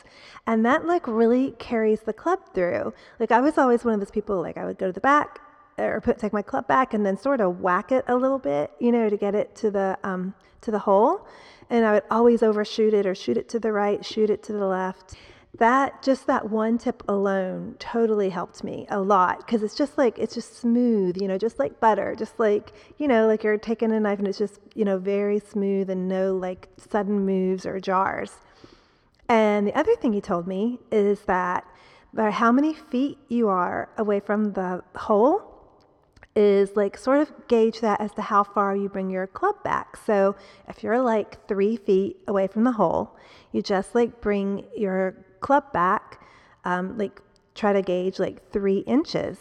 And 0.48 0.66
that, 0.66 0.86
like, 0.86 1.06
really 1.06 1.52
carries 1.60 2.02
the 2.02 2.14
club 2.14 2.40
through. 2.54 2.94
Like, 3.20 3.32
I 3.32 3.42
was 3.42 3.58
always 3.58 3.84
one 3.84 3.94
of 3.96 4.00
those 4.00 4.12
people, 4.12 4.40
like, 4.40 4.58
I 4.58 4.64
would 4.66 4.78
go 4.78 4.88
to 4.88 4.94
the 4.94 5.02
back 5.02 5.42
or 5.78 6.02
put, 6.02 6.20
take 6.20 6.34
my 6.34 6.42
club 6.42 6.68
back 6.68 6.94
and 6.94 7.06
then 7.06 7.18
sort 7.18 7.42
of 7.42 7.60
whack 7.60 7.92
it 7.92 8.06
a 8.08 8.16
little 8.16 8.40
bit, 8.40 8.72
you 8.80 8.92
know, 8.92 9.10
to 9.10 9.18
get 9.18 9.36
it 9.36 9.56
to 9.56 9.72
the, 9.72 9.98
um, 10.04 10.34
to 10.62 10.72
the 10.72 10.80
hole. 10.80 11.28
And 11.70 11.86
I 11.86 11.94
would 11.94 12.04
always 12.12 12.44
overshoot 12.44 12.94
it 12.94 13.06
or 13.06 13.16
shoot 13.16 13.38
it 13.38 13.50
to 13.50 13.60
the 13.60 13.72
right, 13.72 14.04
shoot 14.04 14.30
it 14.30 14.44
to 14.44 14.54
the 14.54 14.66
left 14.66 15.16
that 15.58 16.02
just 16.02 16.28
that 16.28 16.50
one 16.50 16.78
tip 16.78 17.04
alone 17.10 17.76
totally 17.78 18.30
helped 18.30 18.64
me 18.64 18.86
a 18.90 19.00
lot 19.00 19.40
because 19.40 19.64
it's 19.64 19.76
just 19.76 19.98
like 19.98 20.18
it's 20.18 20.34
just 20.34 20.58
smooth 20.58 21.22
you 21.22 21.28
know 21.28 21.38
just 21.38 21.60
like 21.60 21.80
butter 21.82 22.16
just 22.18 22.40
like 22.40 22.72
you 22.98 23.08
know 23.08 23.28
like 23.28 23.44
you're 23.44 23.58
taking 23.58 23.92
a 23.92 24.00
knife 24.00 24.18
and 24.18 24.28
it's 24.28 24.38
just 24.38 24.60
you 24.76 24.86
know 24.86 24.98
very 24.98 25.40
smooth 25.40 25.90
and 25.90 26.08
no 26.08 26.36
like 26.36 26.70
sudden 26.78 27.26
moves 27.26 27.66
or 27.66 27.80
jars 27.80 28.38
and 29.28 29.68
the 29.68 29.78
other 29.78 29.96
thing 29.98 30.14
he 30.14 30.22
told 30.22 30.48
me 30.48 30.80
is 30.90 31.22
that 31.22 31.66
how 32.18 32.52
many 32.52 32.74
feet 32.74 33.18
you 33.28 33.50
are 33.50 33.90
away 33.98 34.20
from 34.22 34.54
the 34.54 34.82
hole 34.96 35.51
is 36.36 36.76
like 36.76 36.98
sort 36.98 37.20
of 37.20 37.32
gauge 37.48 37.82
that 37.82 38.00
as 38.00 38.14
to 38.14 38.22
how 38.22 38.44
far 38.44 38.76
you 38.76 38.88
bring 38.88 39.10
your 39.10 39.28
club 39.28 39.62
back. 39.64 39.98
So 39.98 40.36
if 40.68 40.84
you're 40.84 41.02
like 41.02 41.48
three 41.48 41.76
feet 41.76 42.18
away 42.28 42.48
from 42.48 42.64
the 42.64 42.72
hole, 42.74 43.18
you 43.52 43.62
just 43.62 43.94
like 43.96 44.22
bring 44.22 44.66
your 44.76 45.16
club 45.42 45.72
back, 45.74 46.22
um, 46.64 46.98
like 46.98 47.22
try 47.54 47.74
to 47.74 47.82
gauge 47.82 48.20
like 48.20 48.52
three 48.52 48.80
inches 48.80 49.38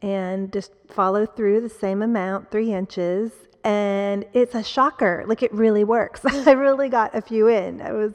and 0.00 0.52
just 0.52 0.72
follow 0.88 1.26
through 1.26 1.60
the 1.60 1.68
same 1.68 2.02
amount, 2.02 2.50
three 2.50 2.72
inches. 2.72 3.32
And 3.64 4.24
it's 4.32 4.54
a 4.54 4.62
shocker. 4.62 5.24
Like 5.26 5.42
it 5.42 5.52
really 5.52 5.84
works. 5.84 6.22
I 6.24 6.52
really 6.52 6.88
got 6.88 7.14
a 7.14 7.20
few 7.20 7.48
in. 7.48 7.80
I 7.80 7.92
was 7.92 8.14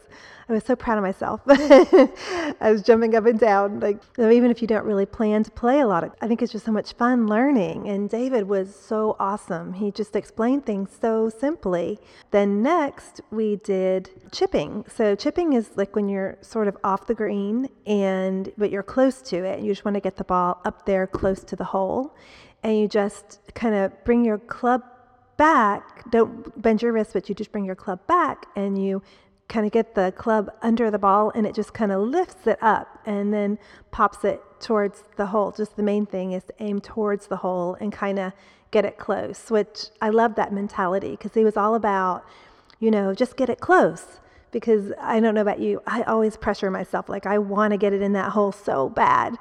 I 0.49 0.53
was 0.53 0.63
so 0.65 0.75
proud 0.75 0.97
of 0.97 1.03
myself. 1.03 1.41
I 1.47 2.71
was 2.71 2.81
jumping 2.81 3.15
up 3.15 3.25
and 3.25 3.39
down, 3.39 3.79
like 3.79 4.01
even 4.19 4.51
if 4.51 4.61
you 4.61 4.67
don't 4.67 4.85
really 4.85 5.05
plan 5.05 5.43
to 5.43 5.51
play 5.51 5.79
a 5.79 5.87
lot 5.87 6.03
of, 6.03 6.11
I 6.21 6.27
think 6.27 6.41
it's 6.41 6.51
just 6.51 6.65
so 6.65 6.71
much 6.71 6.93
fun 6.93 7.27
learning. 7.27 7.87
And 7.87 8.09
David 8.09 8.47
was 8.47 8.75
so 8.75 9.15
awesome. 9.19 9.73
He 9.73 9.91
just 9.91 10.15
explained 10.15 10.65
things 10.65 10.89
so 10.99 11.29
simply. 11.29 11.99
Then 12.31 12.61
next 12.61 13.21
we 13.31 13.55
did 13.57 14.09
chipping. 14.31 14.85
So 14.93 15.15
chipping 15.15 15.53
is 15.53 15.71
like 15.75 15.95
when 15.95 16.09
you're 16.09 16.37
sort 16.41 16.67
of 16.67 16.77
off 16.83 17.07
the 17.07 17.15
green 17.15 17.69
and 17.85 18.51
but 18.57 18.69
you're 18.69 18.83
close 18.83 19.21
to 19.23 19.37
it. 19.45 19.61
You 19.61 19.71
just 19.71 19.85
want 19.85 19.95
to 19.95 20.01
get 20.01 20.17
the 20.17 20.23
ball 20.25 20.61
up 20.65 20.85
there 20.85 21.07
close 21.07 21.43
to 21.45 21.55
the 21.55 21.63
hole, 21.63 22.15
and 22.63 22.77
you 22.77 22.87
just 22.87 23.39
kind 23.53 23.75
of 23.75 24.03
bring 24.03 24.25
your 24.25 24.39
club 24.39 24.83
back. 25.37 26.09
Don't 26.11 26.61
bend 26.61 26.81
your 26.81 26.91
wrist, 26.91 27.13
but 27.13 27.29
you 27.29 27.35
just 27.35 27.51
bring 27.51 27.65
your 27.65 27.75
club 27.75 28.05
back 28.07 28.45
and 28.55 28.83
you 28.83 29.01
kind 29.49 29.65
of 29.65 29.71
get 29.71 29.93
the 29.93 30.11
club 30.17 30.49
under 30.61 30.89
the 30.89 30.97
ball 30.97 31.31
and 31.35 31.45
it 31.45 31.53
just 31.53 31.73
kind 31.73 31.91
of 31.91 32.01
lifts 32.01 32.47
it 32.47 32.57
up 32.61 32.99
and 33.05 33.33
then 33.33 33.59
pops 33.91 34.23
it 34.23 34.41
towards 34.59 35.03
the 35.17 35.27
hole. 35.27 35.51
Just 35.51 35.75
the 35.75 35.83
main 35.83 36.05
thing 36.05 36.31
is 36.31 36.43
to 36.45 36.53
aim 36.59 36.79
towards 36.79 37.27
the 37.27 37.37
hole 37.37 37.75
and 37.79 37.91
kind 37.91 38.19
of 38.19 38.33
get 38.71 38.85
it 38.85 38.97
close, 38.97 39.51
which 39.51 39.87
I 40.01 40.09
love 40.09 40.35
that 40.35 40.51
mentality 40.51 41.11
because 41.11 41.33
he 41.33 41.43
was 41.43 41.57
all 41.57 41.75
about, 41.75 42.25
you 42.79 42.89
know, 42.89 43.13
just 43.13 43.37
get 43.37 43.49
it 43.49 43.59
close. 43.59 44.19
Because 44.51 44.91
I 44.99 45.19
don't 45.19 45.33
know 45.33 45.41
about 45.41 45.59
you, 45.59 45.81
I 45.87 46.03
always 46.03 46.37
pressure 46.37 46.69
myself. 46.69 47.09
Like, 47.09 47.25
I 47.25 47.39
want 47.39 47.71
to 47.71 47.77
get 47.77 47.91
it 47.91 48.03
in 48.03 48.13
that 48.13 48.31
hole 48.31 48.51
so 48.51 48.87
bad. 48.89 49.35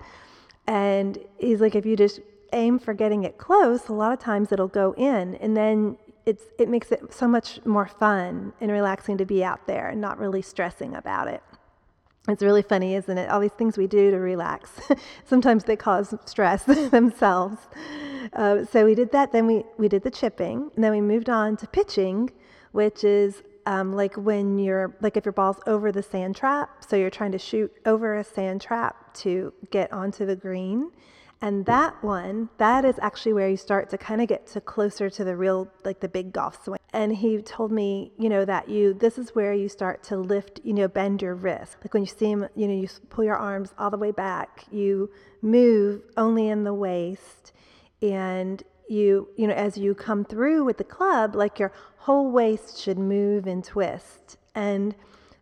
And 0.66 1.18
he's 1.38 1.60
like, 1.60 1.74
if 1.74 1.84
you 1.84 1.96
just 1.96 2.20
aim 2.52 2.78
for 2.78 2.94
getting 2.94 3.24
it 3.24 3.38
close, 3.38 3.88
a 3.88 3.92
lot 3.92 4.12
of 4.12 4.18
times 4.18 4.52
it'll 4.52 4.68
go 4.68 4.94
in. 4.96 5.36
And 5.36 5.56
then 5.56 5.96
it's 6.24 6.44
it 6.58 6.68
makes 6.68 6.92
it 6.92 7.12
so 7.12 7.26
much 7.26 7.64
more 7.64 7.86
fun 7.86 8.52
and 8.60 8.70
relaxing 8.70 9.18
to 9.18 9.24
be 9.24 9.42
out 9.42 9.66
there 9.66 9.88
and 9.88 10.00
not 10.00 10.18
really 10.18 10.42
stressing 10.42 10.94
about 10.94 11.28
it. 11.28 11.42
It's 12.28 12.42
really 12.42 12.62
funny, 12.62 12.94
isn't 12.94 13.18
it? 13.18 13.28
All 13.28 13.40
these 13.40 13.52
things 13.52 13.76
we 13.76 13.88
do 13.88 14.12
to 14.12 14.18
relax. 14.18 14.70
Sometimes 15.24 15.64
they 15.64 15.74
cause 15.74 16.14
stress 16.24 16.62
themselves. 16.90 17.58
Uh, 18.32 18.64
so 18.64 18.84
we 18.84 18.94
did 18.94 19.10
that. 19.10 19.32
Then 19.32 19.46
we, 19.48 19.64
we 19.76 19.88
did 19.88 20.04
the 20.04 20.10
chipping. 20.10 20.70
And 20.76 20.84
then 20.84 20.92
we 20.92 21.00
moved 21.00 21.28
on 21.28 21.56
to 21.56 21.66
pitching, 21.66 22.30
which 22.70 23.02
is 23.02 23.42
um, 23.66 23.92
like 23.92 24.14
when 24.14 24.56
you're, 24.60 24.94
like 25.00 25.16
if 25.16 25.24
your 25.24 25.32
ball's 25.32 25.58
over 25.66 25.90
the 25.90 26.02
sand 26.02 26.36
trap. 26.36 26.84
So 26.88 26.94
you're 26.94 27.10
trying 27.10 27.32
to 27.32 27.38
shoot 27.38 27.72
over 27.86 28.16
a 28.16 28.22
sand 28.22 28.60
trap 28.60 29.14
to 29.14 29.52
get 29.72 29.92
onto 29.92 30.24
the 30.24 30.36
green. 30.36 30.92
And 31.42 31.66
that 31.66 32.00
one, 32.04 32.50
that 32.58 32.84
is 32.84 33.00
actually 33.02 33.32
where 33.32 33.48
you 33.48 33.56
start 33.56 33.90
to 33.90 33.98
kind 33.98 34.22
of 34.22 34.28
get 34.28 34.46
to 34.48 34.60
closer 34.60 35.10
to 35.10 35.24
the 35.24 35.36
real, 35.36 35.68
like 35.84 35.98
the 35.98 36.08
big 36.08 36.32
golf 36.32 36.64
swing. 36.64 36.78
And 36.92 37.16
he 37.16 37.42
told 37.42 37.72
me, 37.72 38.12
you 38.16 38.28
know, 38.28 38.44
that 38.44 38.68
you, 38.68 38.94
this 38.94 39.18
is 39.18 39.34
where 39.34 39.52
you 39.52 39.68
start 39.68 40.04
to 40.04 40.16
lift, 40.16 40.60
you 40.62 40.72
know, 40.72 40.86
bend 40.86 41.20
your 41.20 41.34
wrist. 41.34 41.78
Like 41.82 41.94
when 41.94 42.04
you 42.04 42.08
see 42.08 42.30
him, 42.30 42.46
you 42.54 42.68
know, 42.68 42.74
you 42.74 42.86
pull 43.10 43.24
your 43.24 43.36
arms 43.36 43.74
all 43.76 43.90
the 43.90 43.98
way 43.98 44.12
back, 44.12 44.66
you 44.70 45.10
move 45.42 46.02
only 46.16 46.46
in 46.46 46.62
the 46.62 46.74
waist, 46.74 47.52
and 48.00 48.62
you, 48.88 49.28
you 49.36 49.48
know, 49.48 49.54
as 49.54 49.76
you 49.76 49.96
come 49.96 50.24
through 50.24 50.64
with 50.64 50.78
the 50.78 50.84
club, 50.84 51.34
like 51.34 51.58
your 51.58 51.72
whole 51.96 52.30
waist 52.30 52.80
should 52.80 52.98
move 52.98 53.48
and 53.48 53.64
twist. 53.64 54.36
And 54.54 54.94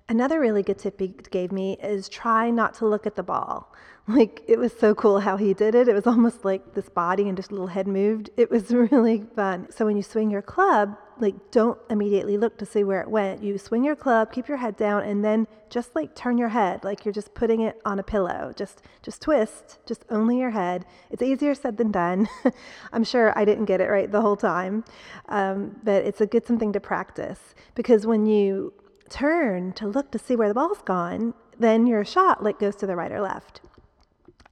another 0.08 0.40
really 0.40 0.62
good 0.62 0.78
tip 0.78 0.98
he 0.98 1.08
gave 1.08 1.52
me 1.52 1.76
is 1.82 2.08
try 2.08 2.48
not 2.48 2.72
to 2.74 2.86
look 2.86 3.06
at 3.06 3.16
the 3.16 3.22
ball 3.22 3.74
like 4.16 4.42
it 4.48 4.58
was 4.58 4.72
so 4.72 4.94
cool 4.94 5.20
how 5.20 5.36
he 5.36 5.54
did 5.54 5.74
it. 5.74 5.88
It 5.88 5.94
was 5.94 6.06
almost 6.06 6.44
like 6.44 6.74
this 6.74 6.88
body 6.88 7.28
and 7.28 7.36
just 7.36 7.50
a 7.50 7.54
little 7.54 7.68
head 7.68 7.86
moved. 7.86 8.30
It 8.36 8.50
was 8.50 8.70
really 8.92 9.24
fun. 9.36 9.68
So 9.70 9.84
when 9.84 9.96
you 9.96 10.02
swing 10.02 10.30
your 10.30 10.42
club, 10.42 10.96
like 11.18 11.50
don't 11.50 11.78
immediately 11.90 12.38
look 12.38 12.56
to 12.58 12.66
see 12.66 12.82
where 12.82 13.00
it 13.00 13.08
went. 13.08 13.42
You 13.42 13.58
swing 13.58 13.84
your 13.84 13.96
club, 13.96 14.32
keep 14.32 14.48
your 14.48 14.56
head 14.56 14.76
down, 14.76 15.02
and 15.02 15.24
then 15.24 15.46
just 15.68 15.94
like 15.94 16.14
turn 16.14 16.38
your 16.38 16.48
head 16.48 16.82
like 16.82 17.04
you're 17.04 17.12
just 17.12 17.34
putting 17.34 17.60
it 17.60 17.80
on 17.84 17.98
a 17.98 18.02
pillow. 18.02 18.52
Just 18.56 18.82
just 19.02 19.22
twist, 19.22 19.78
just 19.86 20.04
only 20.10 20.38
your 20.38 20.50
head. 20.50 20.84
It's 21.10 21.22
easier 21.22 21.54
said 21.54 21.76
than 21.76 21.92
done. 21.92 22.28
I'm 22.92 23.04
sure 23.04 23.38
I 23.38 23.44
didn't 23.44 23.66
get 23.66 23.80
it 23.80 23.88
right 23.90 24.10
the 24.10 24.22
whole 24.22 24.36
time, 24.36 24.84
um, 25.28 25.76
but 25.84 26.04
it's 26.04 26.20
a 26.20 26.26
good 26.26 26.46
something 26.46 26.72
to 26.72 26.80
practice 26.80 27.54
because 27.74 28.06
when 28.06 28.26
you 28.26 28.72
turn 29.08 29.72
to 29.74 29.86
look 29.86 30.10
to 30.12 30.18
see 30.18 30.36
where 30.36 30.48
the 30.48 30.54
ball's 30.54 30.82
gone, 30.82 31.34
then 31.58 31.86
your 31.86 32.04
shot 32.04 32.42
like 32.42 32.58
goes 32.58 32.74
to 32.76 32.86
the 32.86 32.96
right 32.96 33.12
or 33.12 33.20
left. 33.20 33.60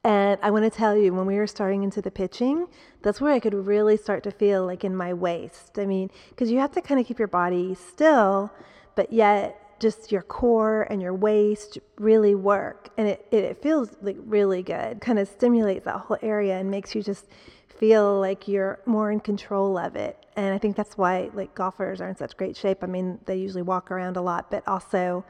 And 0.09 0.41
I 0.41 0.51
want 0.51 0.65
to 0.65 0.71
tell 0.71 0.97
you, 0.97 1.13
when 1.13 1.27
we 1.27 1.37
were 1.37 1.47
starting 1.47 1.83
into 1.83 2.01
the 2.01 2.11
pitching, 2.11 2.67
that's 3.03 3.21
where 3.21 3.31
I 3.31 3.39
could 3.39 3.53
really 3.53 3.99
start 3.99 4.23
to 4.23 4.31
feel 4.31 4.65
like 4.65 4.83
in 4.83 4.97
my 4.97 5.13
waist. 5.13 5.79
I 5.79 5.85
mean, 5.85 6.11
because 6.31 6.51
you 6.51 6.59
have 6.61 6.73
to 6.73 6.81
kind 6.81 6.99
of 6.99 7.07
keep 7.07 7.19
your 7.19 7.29
body 7.29 7.75
still, 7.75 8.51
but 8.95 9.13
yet 9.13 9.79
just 9.79 10.11
your 10.11 10.23
core 10.23 10.87
and 10.89 11.03
your 11.03 11.13
waist 11.13 11.77
really 11.99 12.35
work. 12.35 12.89
And 12.97 13.07
it, 13.07 13.27
it, 13.31 13.63
feels 13.63 13.99
like 14.01 14.17
really 14.25 14.63
good, 14.63 15.03
kind 15.03 15.19
of 15.19 15.29
stimulates 15.29 15.85
that 15.85 15.99
whole 15.99 16.17
area 16.23 16.57
and 16.59 16.71
makes 16.71 16.95
you 16.95 17.03
just 17.03 17.27
feel 17.69 18.19
like 18.19 18.49
you're 18.49 18.81
more 18.87 19.13
in 19.13 19.21
control 19.21 19.77
of 19.77 19.95
it. 19.95 20.25
And 20.37 20.55
I 20.55 20.59
think 20.59 20.75
that's 20.75 20.97
why 20.97 21.29
like 21.35 21.55
golfers 21.55 22.01
are 22.01 22.09
in 22.09 22.17
such 22.17 22.35
great 22.35 22.57
shape. 22.57 22.83
I 22.83 22.87
mean, 22.87 23.19
they 23.27 23.37
usually 23.37 23.61
walk 23.61 23.91
around 23.91 24.17
a 24.17 24.23
lot, 24.23 24.51
but 24.51 24.67
also 24.67 25.27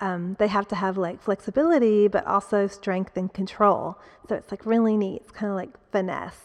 um, 0.00 0.36
they 0.38 0.48
have 0.48 0.68
to 0.68 0.74
have 0.74 0.98
like 0.98 1.22
flexibility, 1.22 2.08
but 2.08 2.26
also 2.26 2.66
strength 2.66 3.16
and 3.16 3.32
control. 3.32 3.98
So 4.28 4.34
it's 4.34 4.50
like 4.50 4.66
really 4.66 4.96
neat. 4.96 5.22
It's 5.22 5.32
kind 5.32 5.50
of 5.50 5.56
like 5.56 5.70
finesse, 5.90 6.42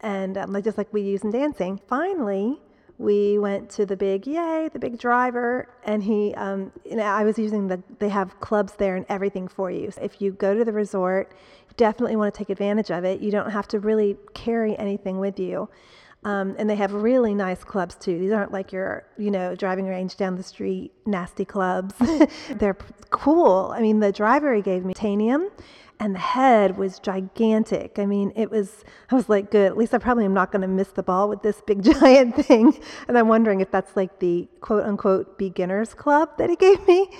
and 0.00 0.38
um, 0.38 0.62
just 0.62 0.78
like 0.78 0.92
we 0.92 1.02
use 1.02 1.22
in 1.22 1.30
dancing. 1.30 1.80
Finally, 1.86 2.60
we 2.96 3.38
went 3.38 3.68
to 3.70 3.84
the 3.84 3.96
big 3.96 4.26
yay, 4.26 4.70
the 4.72 4.78
big 4.78 4.98
driver, 4.98 5.68
and 5.84 6.02
he. 6.02 6.34
Um, 6.34 6.72
you 6.84 6.96
know, 6.96 7.02
I 7.02 7.24
was 7.24 7.38
using 7.38 7.68
the. 7.68 7.82
They 7.98 8.08
have 8.08 8.40
clubs 8.40 8.74
there 8.74 8.96
and 8.96 9.04
everything 9.08 9.48
for 9.48 9.70
you. 9.70 9.90
So 9.90 10.00
if 10.00 10.22
you 10.22 10.32
go 10.32 10.54
to 10.54 10.64
the 10.64 10.72
resort, 10.72 11.32
you 11.68 11.74
definitely 11.76 12.16
want 12.16 12.32
to 12.32 12.38
take 12.38 12.50
advantage 12.50 12.90
of 12.90 13.04
it. 13.04 13.20
You 13.20 13.30
don't 13.30 13.50
have 13.50 13.68
to 13.68 13.80
really 13.80 14.16
carry 14.32 14.78
anything 14.78 15.18
with 15.18 15.38
you. 15.38 15.68
Um, 16.24 16.56
and 16.58 16.68
they 16.68 16.76
have 16.76 16.92
really 16.92 17.34
nice 17.34 17.62
clubs 17.64 17.94
too. 17.96 18.18
These 18.18 18.32
aren't 18.32 18.50
like 18.50 18.72
your, 18.72 19.04
you 19.18 19.30
know, 19.30 19.54
driving 19.54 19.86
range 19.86 20.16
down 20.16 20.36
the 20.36 20.42
street 20.42 20.92
nasty 21.04 21.44
clubs. 21.44 21.94
They're 22.50 22.78
cool. 23.10 23.72
I 23.76 23.80
mean, 23.80 24.00
the 24.00 24.10
driver 24.10 24.54
he 24.54 24.62
gave 24.62 24.84
me, 24.84 24.94
titanium, 24.94 25.50
and 26.00 26.14
the 26.14 26.20
head 26.20 26.76
was 26.78 26.98
gigantic. 26.98 27.98
I 27.98 28.06
mean, 28.06 28.32
it 28.36 28.50
was, 28.50 28.84
I 29.10 29.14
was 29.14 29.28
like, 29.28 29.50
good. 29.50 29.66
At 29.66 29.76
least 29.76 29.92
I 29.94 29.98
probably 29.98 30.24
am 30.24 30.34
not 30.34 30.50
going 30.50 30.62
to 30.62 30.68
miss 30.68 30.88
the 30.88 31.02
ball 31.02 31.28
with 31.28 31.42
this 31.42 31.60
big 31.66 31.82
giant 32.00 32.36
thing. 32.36 32.78
And 33.06 33.18
I'm 33.18 33.28
wondering 33.28 33.60
if 33.60 33.70
that's 33.70 33.94
like 33.94 34.18
the 34.18 34.48
quote 34.60 34.84
unquote 34.84 35.38
beginner's 35.38 35.94
club 35.94 36.30
that 36.38 36.48
he 36.48 36.56
gave 36.56 36.86
me. 36.88 37.10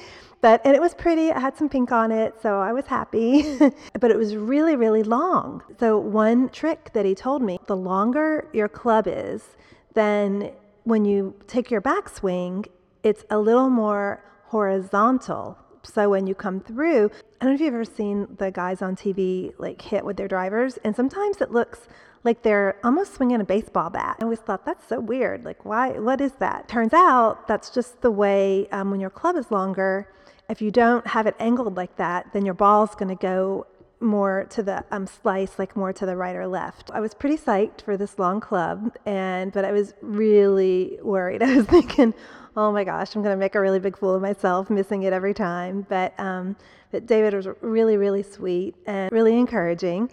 But, 0.45 0.61
and 0.67 0.77
it 0.77 0.83
was 0.83 0.93
pretty. 0.93 1.33
I 1.33 1.41
had 1.41 1.57
some 1.57 1.71
pink 1.71 1.91
on 1.91 2.13
it, 2.13 2.35
so 2.43 2.61
I 2.61 2.75
was 2.75 2.85
happy. 2.85 3.57
but 3.99 4.11
it 4.11 4.19
was 4.19 4.37
really, 4.37 4.77
really 4.77 5.03
long. 5.03 5.63
So, 5.81 5.97
one 5.97 6.51
trick 6.51 6.91
that 6.93 7.07
he 7.07 7.15
told 7.15 7.41
me 7.41 7.59
the 7.67 7.75
longer 7.75 8.47
your 8.53 8.69
club 8.69 9.07
is, 9.09 9.57
then 9.95 10.53
when 10.83 11.07
you 11.07 11.35
take 11.47 11.71
your 11.71 11.81
backswing, 11.81 12.67
it's 13.03 13.25
a 13.31 13.39
little 13.39 13.71
more 13.71 14.23
horizontal. 14.49 15.57
So 15.83 16.11
when 16.11 16.27
you 16.27 16.35
come 16.35 16.61
through, 16.61 17.11
I 17.41 17.45
don't 17.47 17.53
know 17.53 17.55
if 17.55 17.61
you've 17.63 17.73
ever 17.73 17.87
seen 17.87 18.29
the 18.39 18.51
guys 18.51 18.83
on 18.83 18.97
TV 18.97 19.55
like 19.57 19.81
hit 19.81 20.05
with 20.05 20.19
their 20.19 20.29
drivers, 20.29 20.79
and 20.85 20.95
sometimes 20.95 21.41
it 21.41 21.53
looks 21.53 21.89
like 22.23 22.43
they're 22.43 22.77
almost 22.85 23.15
swinging 23.15 23.41
a 23.41 23.45
baseball 23.45 23.89
bat. 23.89 24.19
I 24.21 24.25
always 24.25 24.41
thought 24.41 24.67
that's 24.67 24.87
so 24.87 25.01
weird. 25.01 25.47
Like, 25.47 25.65
why? 25.65 25.99
What 25.99 26.21
is 26.21 26.33
that? 26.33 26.69
Turns 26.69 26.93
out 26.93 27.49
that's 27.49 27.71
just 27.71 28.03
the 28.03 28.11
way 28.11 28.69
um, 28.73 28.91
when 28.91 29.01
your 29.01 29.09
club 29.09 29.37
is 29.37 29.51
longer. 29.51 30.09
If 30.49 30.61
you 30.61 30.71
don't 30.71 31.07
have 31.07 31.27
it 31.27 31.35
angled 31.39 31.77
like 31.77 31.97
that, 31.97 32.33
then 32.33 32.45
your 32.45 32.55
ball's 32.55 32.95
going 32.95 33.09
to 33.09 33.15
go 33.15 33.67
more 34.01 34.47
to 34.51 34.63
the 34.63 34.85
um, 34.91 35.07
slice, 35.07 35.59
like 35.59 35.77
more 35.77 35.93
to 35.93 36.07
the 36.07 36.17
right 36.17 36.37
or 36.37 36.47
left. 36.47 36.91
I 36.93 37.01
was 37.01 37.15
pretty 37.15 37.37
psyched 37.37 37.83
for 37.83 37.97
this 37.97 38.19
long 38.19 38.41
club, 38.41 38.95
and 39.07 39.53
but 39.53 39.65
I 39.65 39.73
was 39.73 39.95
really 40.03 40.99
worried. 41.03 41.43
I 41.43 41.57
was 41.57 41.67
thinking, 41.67 42.15
oh 42.57 42.71
my 42.71 42.85
gosh, 42.85 43.15
I'm 43.15 43.23
going 43.23 43.35
to 43.35 43.41
make 43.41 43.55
a 43.55 43.61
really 43.61 43.81
big 43.81 43.97
fool 43.97 44.15
of 44.15 44.23
myself, 44.23 44.71
missing 44.71 45.03
it 45.03 45.13
every 45.13 45.35
time. 45.35 45.87
But 45.89 46.19
um, 46.21 46.57
but 46.91 47.07
David 47.07 47.35
was 47.35 47.49
really, 47.61 47.97
really 47.97 48.23
sweet 48.23 48.77
and 48.87 49.11
really 49.11 49.37
encouraging, 49.37 50.13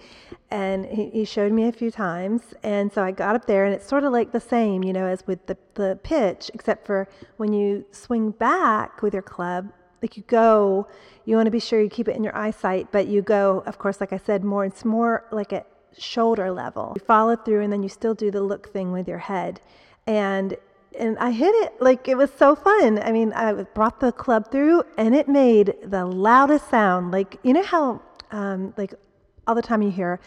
and 0.50 0.86
he, 0.86 1.10
he 1.12 1.26
showed 1.26 1.52
me 1.52 1.68
a 1.68 1.72
few 1.72 1.92
times. 1.92 2.42
And 2.64 2.92
so 2.92 3.04
I 3.04 3.12
got 3.12 3.36
up 3.36 3.46
there, 3.46 3.66
and 3.66 3.74
it's 3.76 3.88
sort 3.88 4.04
of 4.04 4.12
like 4.12 4.32
the 4.32 4.40
same, 4.40 4.84
you 4.84 4.94
know, 4.94 5.06
as 5.06 5.28
with 5.28 5.46
the 5.46 5.58
the 5.76 6.00
pitch, 6.02 6.50
except 6.54 6.88
for 6.88 7.08
when 7.38 7.54
you 7.54 7.86
swing 7.92 8.32
back 8.32 9.02
with 9.02 9.14
your 9.14 9.22
club, 9.22 9.72
like 10.02 10.18
you 10.18 10.24
go 10.28 10.88
you 11.26 11.36
want 11.36 11.48
to 11.48 11.52
be 11.52 11.60
sure 11.60 11.82
you 11.82 11.90
keep 11.90 12.08
it 12.08 12.16
in 12.16 12.24
your 12.24 12.36
eyesight, 12.36 12.92
but 12.92 13.08
you 13.08 13.22
go, 13.22 13.64
of 13.66 13.78
course, 13.78 14.02
like 14.02 14.14
I 14.14 14.18
said, 14.18 14.44
more, 14.44 14.66
it's 14.66 14.84
more 14.84 15.26
like 15.32 15.54
at 15.54 15.68
shoulder 15.98 16.52
level. 16.52 16.94
You 16.96 17.02
follow 17.02 17.36
through 17.36 17.62
and 17.62 17.72
then 17.72 17.84
you 17.84 17.90
still 17.90 18.14
do 18.14 18.32
the 18.32 18.42
look 18.42 18.72
thing 18.72 18.92
with 18.92 19.08
your 19.08 19.20
head. 19.20 19.62
And 20.08 20.58
and 21.00 21.18
I 21.20 21.32
hit 21.32 21.54
it 21.64 21.82
like 21.82 22.10
it 22.10 22.18
was 22.18 22.32
so 22.38 22.54
fun. 22.54 23.00
I 23.02 23.14
mean, 23.14 23.32
I 23.32 23.54
brought 23.64 24.02
the 24.02 24.12
club 24.12 24.52
through 24.52 24.84
and 24.98 25.16
it 25.16 25.30
made 25.30 25.74
the 25.84 26.06
loudest 26.06 26.70
sound. 26.70 27.12
Like, 27.12 27.40
you 27.44 27.54
know 27.54 27.64
how, 27.64 28.02
um, 28.32 28.74
like, 28.76 28.94
all 29.48 29.56
the 29.56 29.62
time 29.62 29.82
you 29.82 29.90
hear 29.90 30.20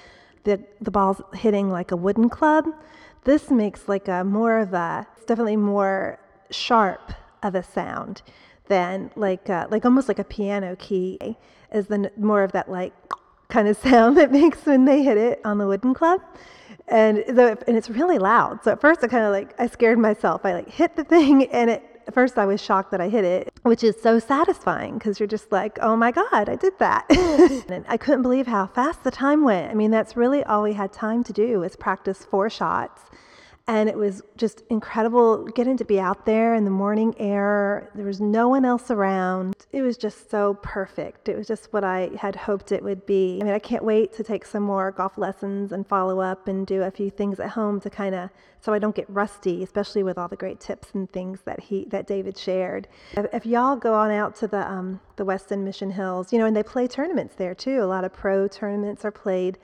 the, 0.44 0.58
the 0.80 0.90
balls 0.90 1.20
hitting 1.34 1.68
like 1.68 1.90
a 1.90 1.96
wooden 1.96 2.30
club? 2.30 2.64
This 3.24 3.50
makes 3.50 3.88
like 3.88 4.08
a 4.08 4.24
more 4.24 4.58
of 4.58 4.72
a, 4.72 5.06
it's 5.18 5.26
definitely 5.26 5.58
more 5.58 6.18
sharp 6.50 7.12
of 7.42 7.54
a 7.54 7.62
sound 7.62 8.22
than 8.68 9.10
like 9.16 9.50
uh, 9.50 9.66
like 9.70 9.84
almost 9.84 10.08
like 10.08 10.18
a 10.18 10.24
piano 10.24 10.76
key 10.76 11.36
is 11.72 11.86
the 11.88 12.10
more 12.16 12.42
of 12.42 12.52
that 12.52 12.70
like 12.70 12.92
kind 13.48 13.68
of 13.68 13.76
sound 13.88 14.16
that 14.16 14.32
makes 14.32 14.64
when 14.64 14.84
they 14.84 15.02
hit 15.02 15.16
it 15.16 15.40
on 15.44 15.58
the 15.58 15.66
wooden 15.66 15.94
club. 15.94 16.20
And 16.86 17.18
the, 17.28 17.56
and 17.66 17.78
it's 17.78 17.88
really 17.88 18.18
loud. 18.18 18.62
So 18.62 18.72
at 18.72 18.80
first 18.80 19.02
i 19.02 19.06
kind 19.06 19.24
of 19.24 19.32
like 19.32 19.58
i 19.58 19.66
scared 19.66 19.98
myself. 19.98 20.44
I 20.44 20.52
like 20.54 20.68
hit 20.68 20.96
the 20.96 21.04
thing 21.04 21.44
and 21.52 21.70
it 21.70 21.90
at 22.06 22.12
first 22.12 22.36
i 22.36 22.44
was 22.44 22.60
shocked 22.60 22.90
that 22.90 23.00
i 23.00 23.08
hit 23.08 23.24
it 23.24 23.50
which 23.62 23.82
is 23.82 23.98
so 23.98 24.18
satisfying 24.18 24.98
because 24.98 25.18
you're 25.18 25.26
just 25.26 25.50
like 25.50 25.78
oh 25.80 25.96
my 25.96 26.10
god 26.10 26.50
i 26.50 26.54
did 26.54 26.78
that. 26.78 27.06
And 27.70 27.82
i 27.88 27.96
couldn't 27.96 28.20
believe 28.20 28.46
how 28.46 28.66
fast 28.66 29.04
the 29.04 29.10
time 29.10 29.42
went. 29.42 29.70
I 29.70 29.74
mean 29.74 29.90
that's 29.90 30.14
really 30.14 30.44
all 30.44 30.62
we 30.62 30.74
had 30.74 30.92
time 30.92 31.24
to 31.24 31.32
do 31.32 31.60
was 31.60 31.76
practice 31.76 32.22
four 32.22 32.50
shots 32.50 33.04
and 33.66 33.88
it 33.88 33.96
was 33.96 34.22
just 34.36 34.62
incredible 34.68 35.44
getting 35.46 35.76
to 35.78 35.84
be 35.84 35.98
out 35.98 36.26
there 36.26 36.54
in 36.54 36.64
the 36.64 36.70
morning 36.70 37.14
air. 37.18 37.90
There 37.94 38.04
was 38.04 38.20
no 38.20 38.48
one 38.48 38.64
else 38.66 38.90
around. 38.90 39.56
It 39.72 39.80
was 39.80 39.96
just 39.96 40.30
so 40.30 40.58
perfect. 40.62 41.30
It 41.30 41.36
was 41.36 41.48
just 41.48 41.72
what 41.72 41.82
I 41.82 42.10
had 42.18 42.36
hoped 42.36 42.72
it 42.72 42.84
would 42.84 43.06
be. 43.06 43.38
I 43.40 43.44
mean, 43.44 43.54
I 43.54 43.58
can't 43.58 43.82
wait 43.82 44.12
to 44.14 44.22
take 44.22 44.44
some 44.44 44.62
more 44.62 44.92
golf 44.92 45.16
lessons 45.16 45.72
and 45.72 45.86
follow 45.86 46.20
up 46.20 46.46
and 46.46 46.66
do 46.66 46.82
a 46.82 46.90
few 46.90 47.08
things 47.08 47.40
at 47.40 47.50
home 47.50 47.80
to 47.80 47.90
kind 47.90 48.14
of 48.14 48.28
so 48.60 48.72
I 48.72 48.78
don't 48.78 48.94
get 48.94 49.08
rusty, 49.10 49.62
especially 49.62 50.02
with 50.02 50.16
all 50.16 50.28
the 50.28 50.36
great 50.36 50.58
tips 50.58 50.88
and 50.94 51.10
things 51.10 51.40
that 51.44 51.60
he 51.60 51.84
that 51.86 52.06
David 52.06 52.36
shared. 52.36 52.88
If, 53.14 53.44
y'all 53.44 53.76
go 53.76 53.94
on 53.94 54.10
out 54.10 54.34
to 54.36 54.46
the 54.46 54.66
um, 54.70 55.00
the 55.16 55.24
Westin 55.24 55.64
Mission 55.64 55.90
Hills, 55.90 56.32
you 56.32 56.38
know, 56.38 56.46
and 56.46 56.56
they 56.56 56.62
play 56.62 56.86
tournaments 56.86 57.34
there 57.34 57.54
too. 57.54 57.82
A 57.82 57.84
lot 57.84 58.04
of 58.04 58.12
pro 58.12 58.48
tournaments 58.48 59.04
are 59.04 59.10
played 59.10 59.58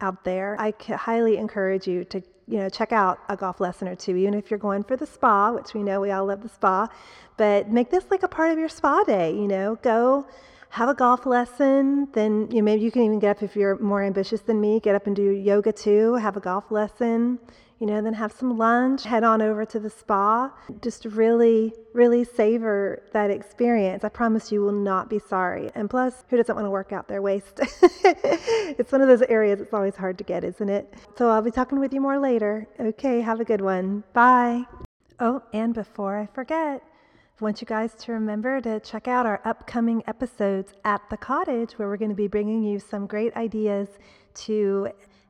out 0.00 0.24
there. 0.24 0.56
I 0.58 0.72
highly 0.94 1.36
encourage 1.36 1.86
you 1.86 2.04
to 2.06 2.22
you 2.46 2.58
know, 2.58 2.68
check 2.68 2.92
out 2.92 3.18
a 3.28 3.36
golf 3.36 3.60
lesson 3.60 3.88
or 3.88 3.94
two, 3.94 4.16
even 4.16 4.32
if 4.32 4.50
you're 4.50 4.58
going 4.58 4.82
for 4.82 4.96
the 4.96 5.06
spa, 5.06 5.52
which 5.52 5.74
we 5.74 5.82
know 5.82 6.00
we 6.00 6.10
all 6.10 6.24
love 6.24 6.42
the 6.42 6.48
spa. 6.48 6.88
But 7.36 7.68
make 7.68 7.90
this 7.90 8.06
like 8.10 8.22
a 8.22 8.28
part 8.28 8.50
of 8.50 8.58
your 8.58 8.70
spa 8.70 9.04
day. 9.04 9.32
You 9.32 9.46
know, 9.46 9.78
go 9.82 10.26
have 10.70 10.88
a 10.88 10.94
golf 10.94 11.26
lesson. 11.26 12.08
Then 12.12 12.48
you 12.50 12.56
know, 12.56 12.62
maybe 12.62 12.82
you 12.82 12.90
can 12.90 13.02
even 13.02 13.18
get 13.18 13.36
up 13.36 13.42
if 13.42 13.54
you're 13.54 13.78
more 13.78 14.02
ambitious 14.02 14.40
than 14.40 14.60
me. 14.60 14.80
Get 14.80 14.94
up 14.94 15.06
and 15.06 15.14
do 15.14 15.30
yoga 15.30 15.72
too. 15.72 16.14
Have 16.14 16.36
a 16.36 16.40
golf 16.40 16.70
lesson 16.70 17.38
you 17.78 17.86
know, 17.86 18.02
then 18.02 18.14
have 18.14 18.32
some 18.32 18.58
lunch, 18.58 19.04
head 19.04 19.22
on 19.22 19.40
over 19.40 19.64
to 19.64 19.78
the 19.78 19.90
spa. 19.90 20.52
Just 20.82 21.04
really, 21.04 21.72
really 21.94 22.24
savor 22.24 23.02
that 23.12 23.30
experience. 23.30 24.02
I 24.02 24.08
promise 24.08 24.50
you 24.50 24.62
will 24.62 24.72
not 24.72 25.08
be 25.08 25.20
sorry. 25.20 25.70
And 25.74 25.88
plus, 25.88 26.24
who 26.28 26.36
doesn't 26.36 26.54
want 26.54 26.66
to 26.66 26.70
work 26.70 26.92
out 26.92 27.06
their 27.06 27.22
waist? 27.22 27.60
it's 27.82 28.90
one 28.90 29.00
of 29.00 29.08
those 29.08 29.22
areas 29.22 29.60
it's 29.60 29.72
always 29.72 29.94
hard 29.94 30.18
to 30.18 30.24
get, 30.24 30.42
isn't 30.42 30.68
it? 30.68 30.92
So 31.16 31.30
I'll 31.30 31.42
be 31.42 31.52
talking 31.52 31.78
with 31.78 31.94
you 31.94 32.00
more 32.00 32.18
later. 32.18 32.66
Okay, 32.80 33.20
have 33.20 33.40
a 33.40 33.44
good 33.44 33.60
one. 33.60 34.02
Bye. 34.12 34.64
Oh, 35.20 35.42
and 35.52 35.72
before 35.72 36.18
I 36.18 36.26
forget, 36.26 36.82
I 37.40 37.44
want 37.44 37.60
you 37.60 37.66
guys 37.66 37.94
to 37.94 38.12
remember 38.12 38.60
to 38.60 38.80
check 38.80 39.06
out 39.06 39.24
our 39.24 39.40
upcoming 39.44 40.02
episodes 40.08 40.72
at 40.84 41.00
the 41.10 41.16
cottage, 41.16 41.72
where 41.78 41.86
we're 41.86 41.96
going 41.96 42.10
to 42.10 42.16
be 42.16 42.26
bringing 42.26 42.64
you 42.64 42.80
some 42.80 43.06
great 43.06 43.34
ideas 43.36 43.88
to 44.34 44.88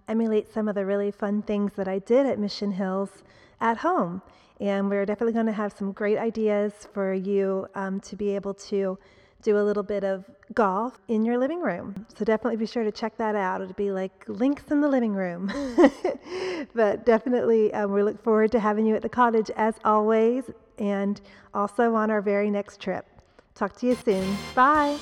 emulate 0.09 0.53
some 0.53 0.69
of 0.69 0.75
the 0.75 0.85
really 0.85 1.11
fun 1.11 1.43
things 1.43 1.73
that 1.75 1.87
I 1.87 1.99
did 2.01 2.27
at 2.27 2.39
Mission 2.39 2.73
Hills 2.73 3.23
at 3.61 3.79
home. 3.79 4.23
And 4.61 4.91
we're 4.91 5.07
definitely 5.07 5.35
going 5.35 5.47
to 5.47 5.53
have 5.53 5.73
some 5.73 5.93
great 5.93 6.19
ideas 6.19 6.89
for 6.93 7.15
you 7.15 7.69
um, 7.75 8.01
to 8.01 8.17
be 8.17 8.35
able 8.35 8.55
to 8.55 8.99
do 9.43 9.57
a 9.57 9.63
little 9.63 9.85
bit 9.85 10.03
of 10.03 10.25
golf 10.55 10.99
in 11.07 11.25
your 11.25 11.39
living 11.39 11.61
room. 11.61 12.07
So 12.17 12.25
definitely 12.25 12.57
be 12.57 12.67
sure 12.67 12.83
to 12.83 12.91
check 12.91 13.17
that 13.19 13.37
out. 13.37 13.61
It'll 13.61 13.75
be 13.75 13.93
like 13.93 14.25
links 14.27 14.65
in 14.71 14.81
the 14.81 14.89
living 14.89 15.13
room. 15.13 15.53
but 16.75 17.07
definitely, 17.07 17.73
um, 17.73 17.93
we 17.93 18.03
look 18.03 18.23
forward 18.23 18.51
to 18.53 18.61
having 18.61 18.85
you 18.85 18.97
at 18.97 19.03
the 19.03 19.09
cottage 19.09 19.51
as 19.57 19.75
always, 19.85 20.45
and 20.79 21.21
also 21.55 21.95
on 21.95 22.11
our 22.11 22.21
very 22.21 22.51
next 22.51 22.81
trip. 22.81 23.07
Talk 23.55 23.77
to 23.79 23.87
you 23.87 23.97
soon. 24.05 24.37
Bye. 24.55 24.99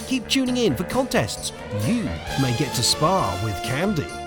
Keep 0.07 0.27
tuning 0.27 0.57
in 0.57 0.75
for 0.75 0.83
contests. 0.85 1.51
You 1.85 2.03
may 2.41 2.55
get 2.57 2.73
to 2.75 2.83
spar 2.83 3.33
with 3.43 3.61
Candy. 3.63 4.22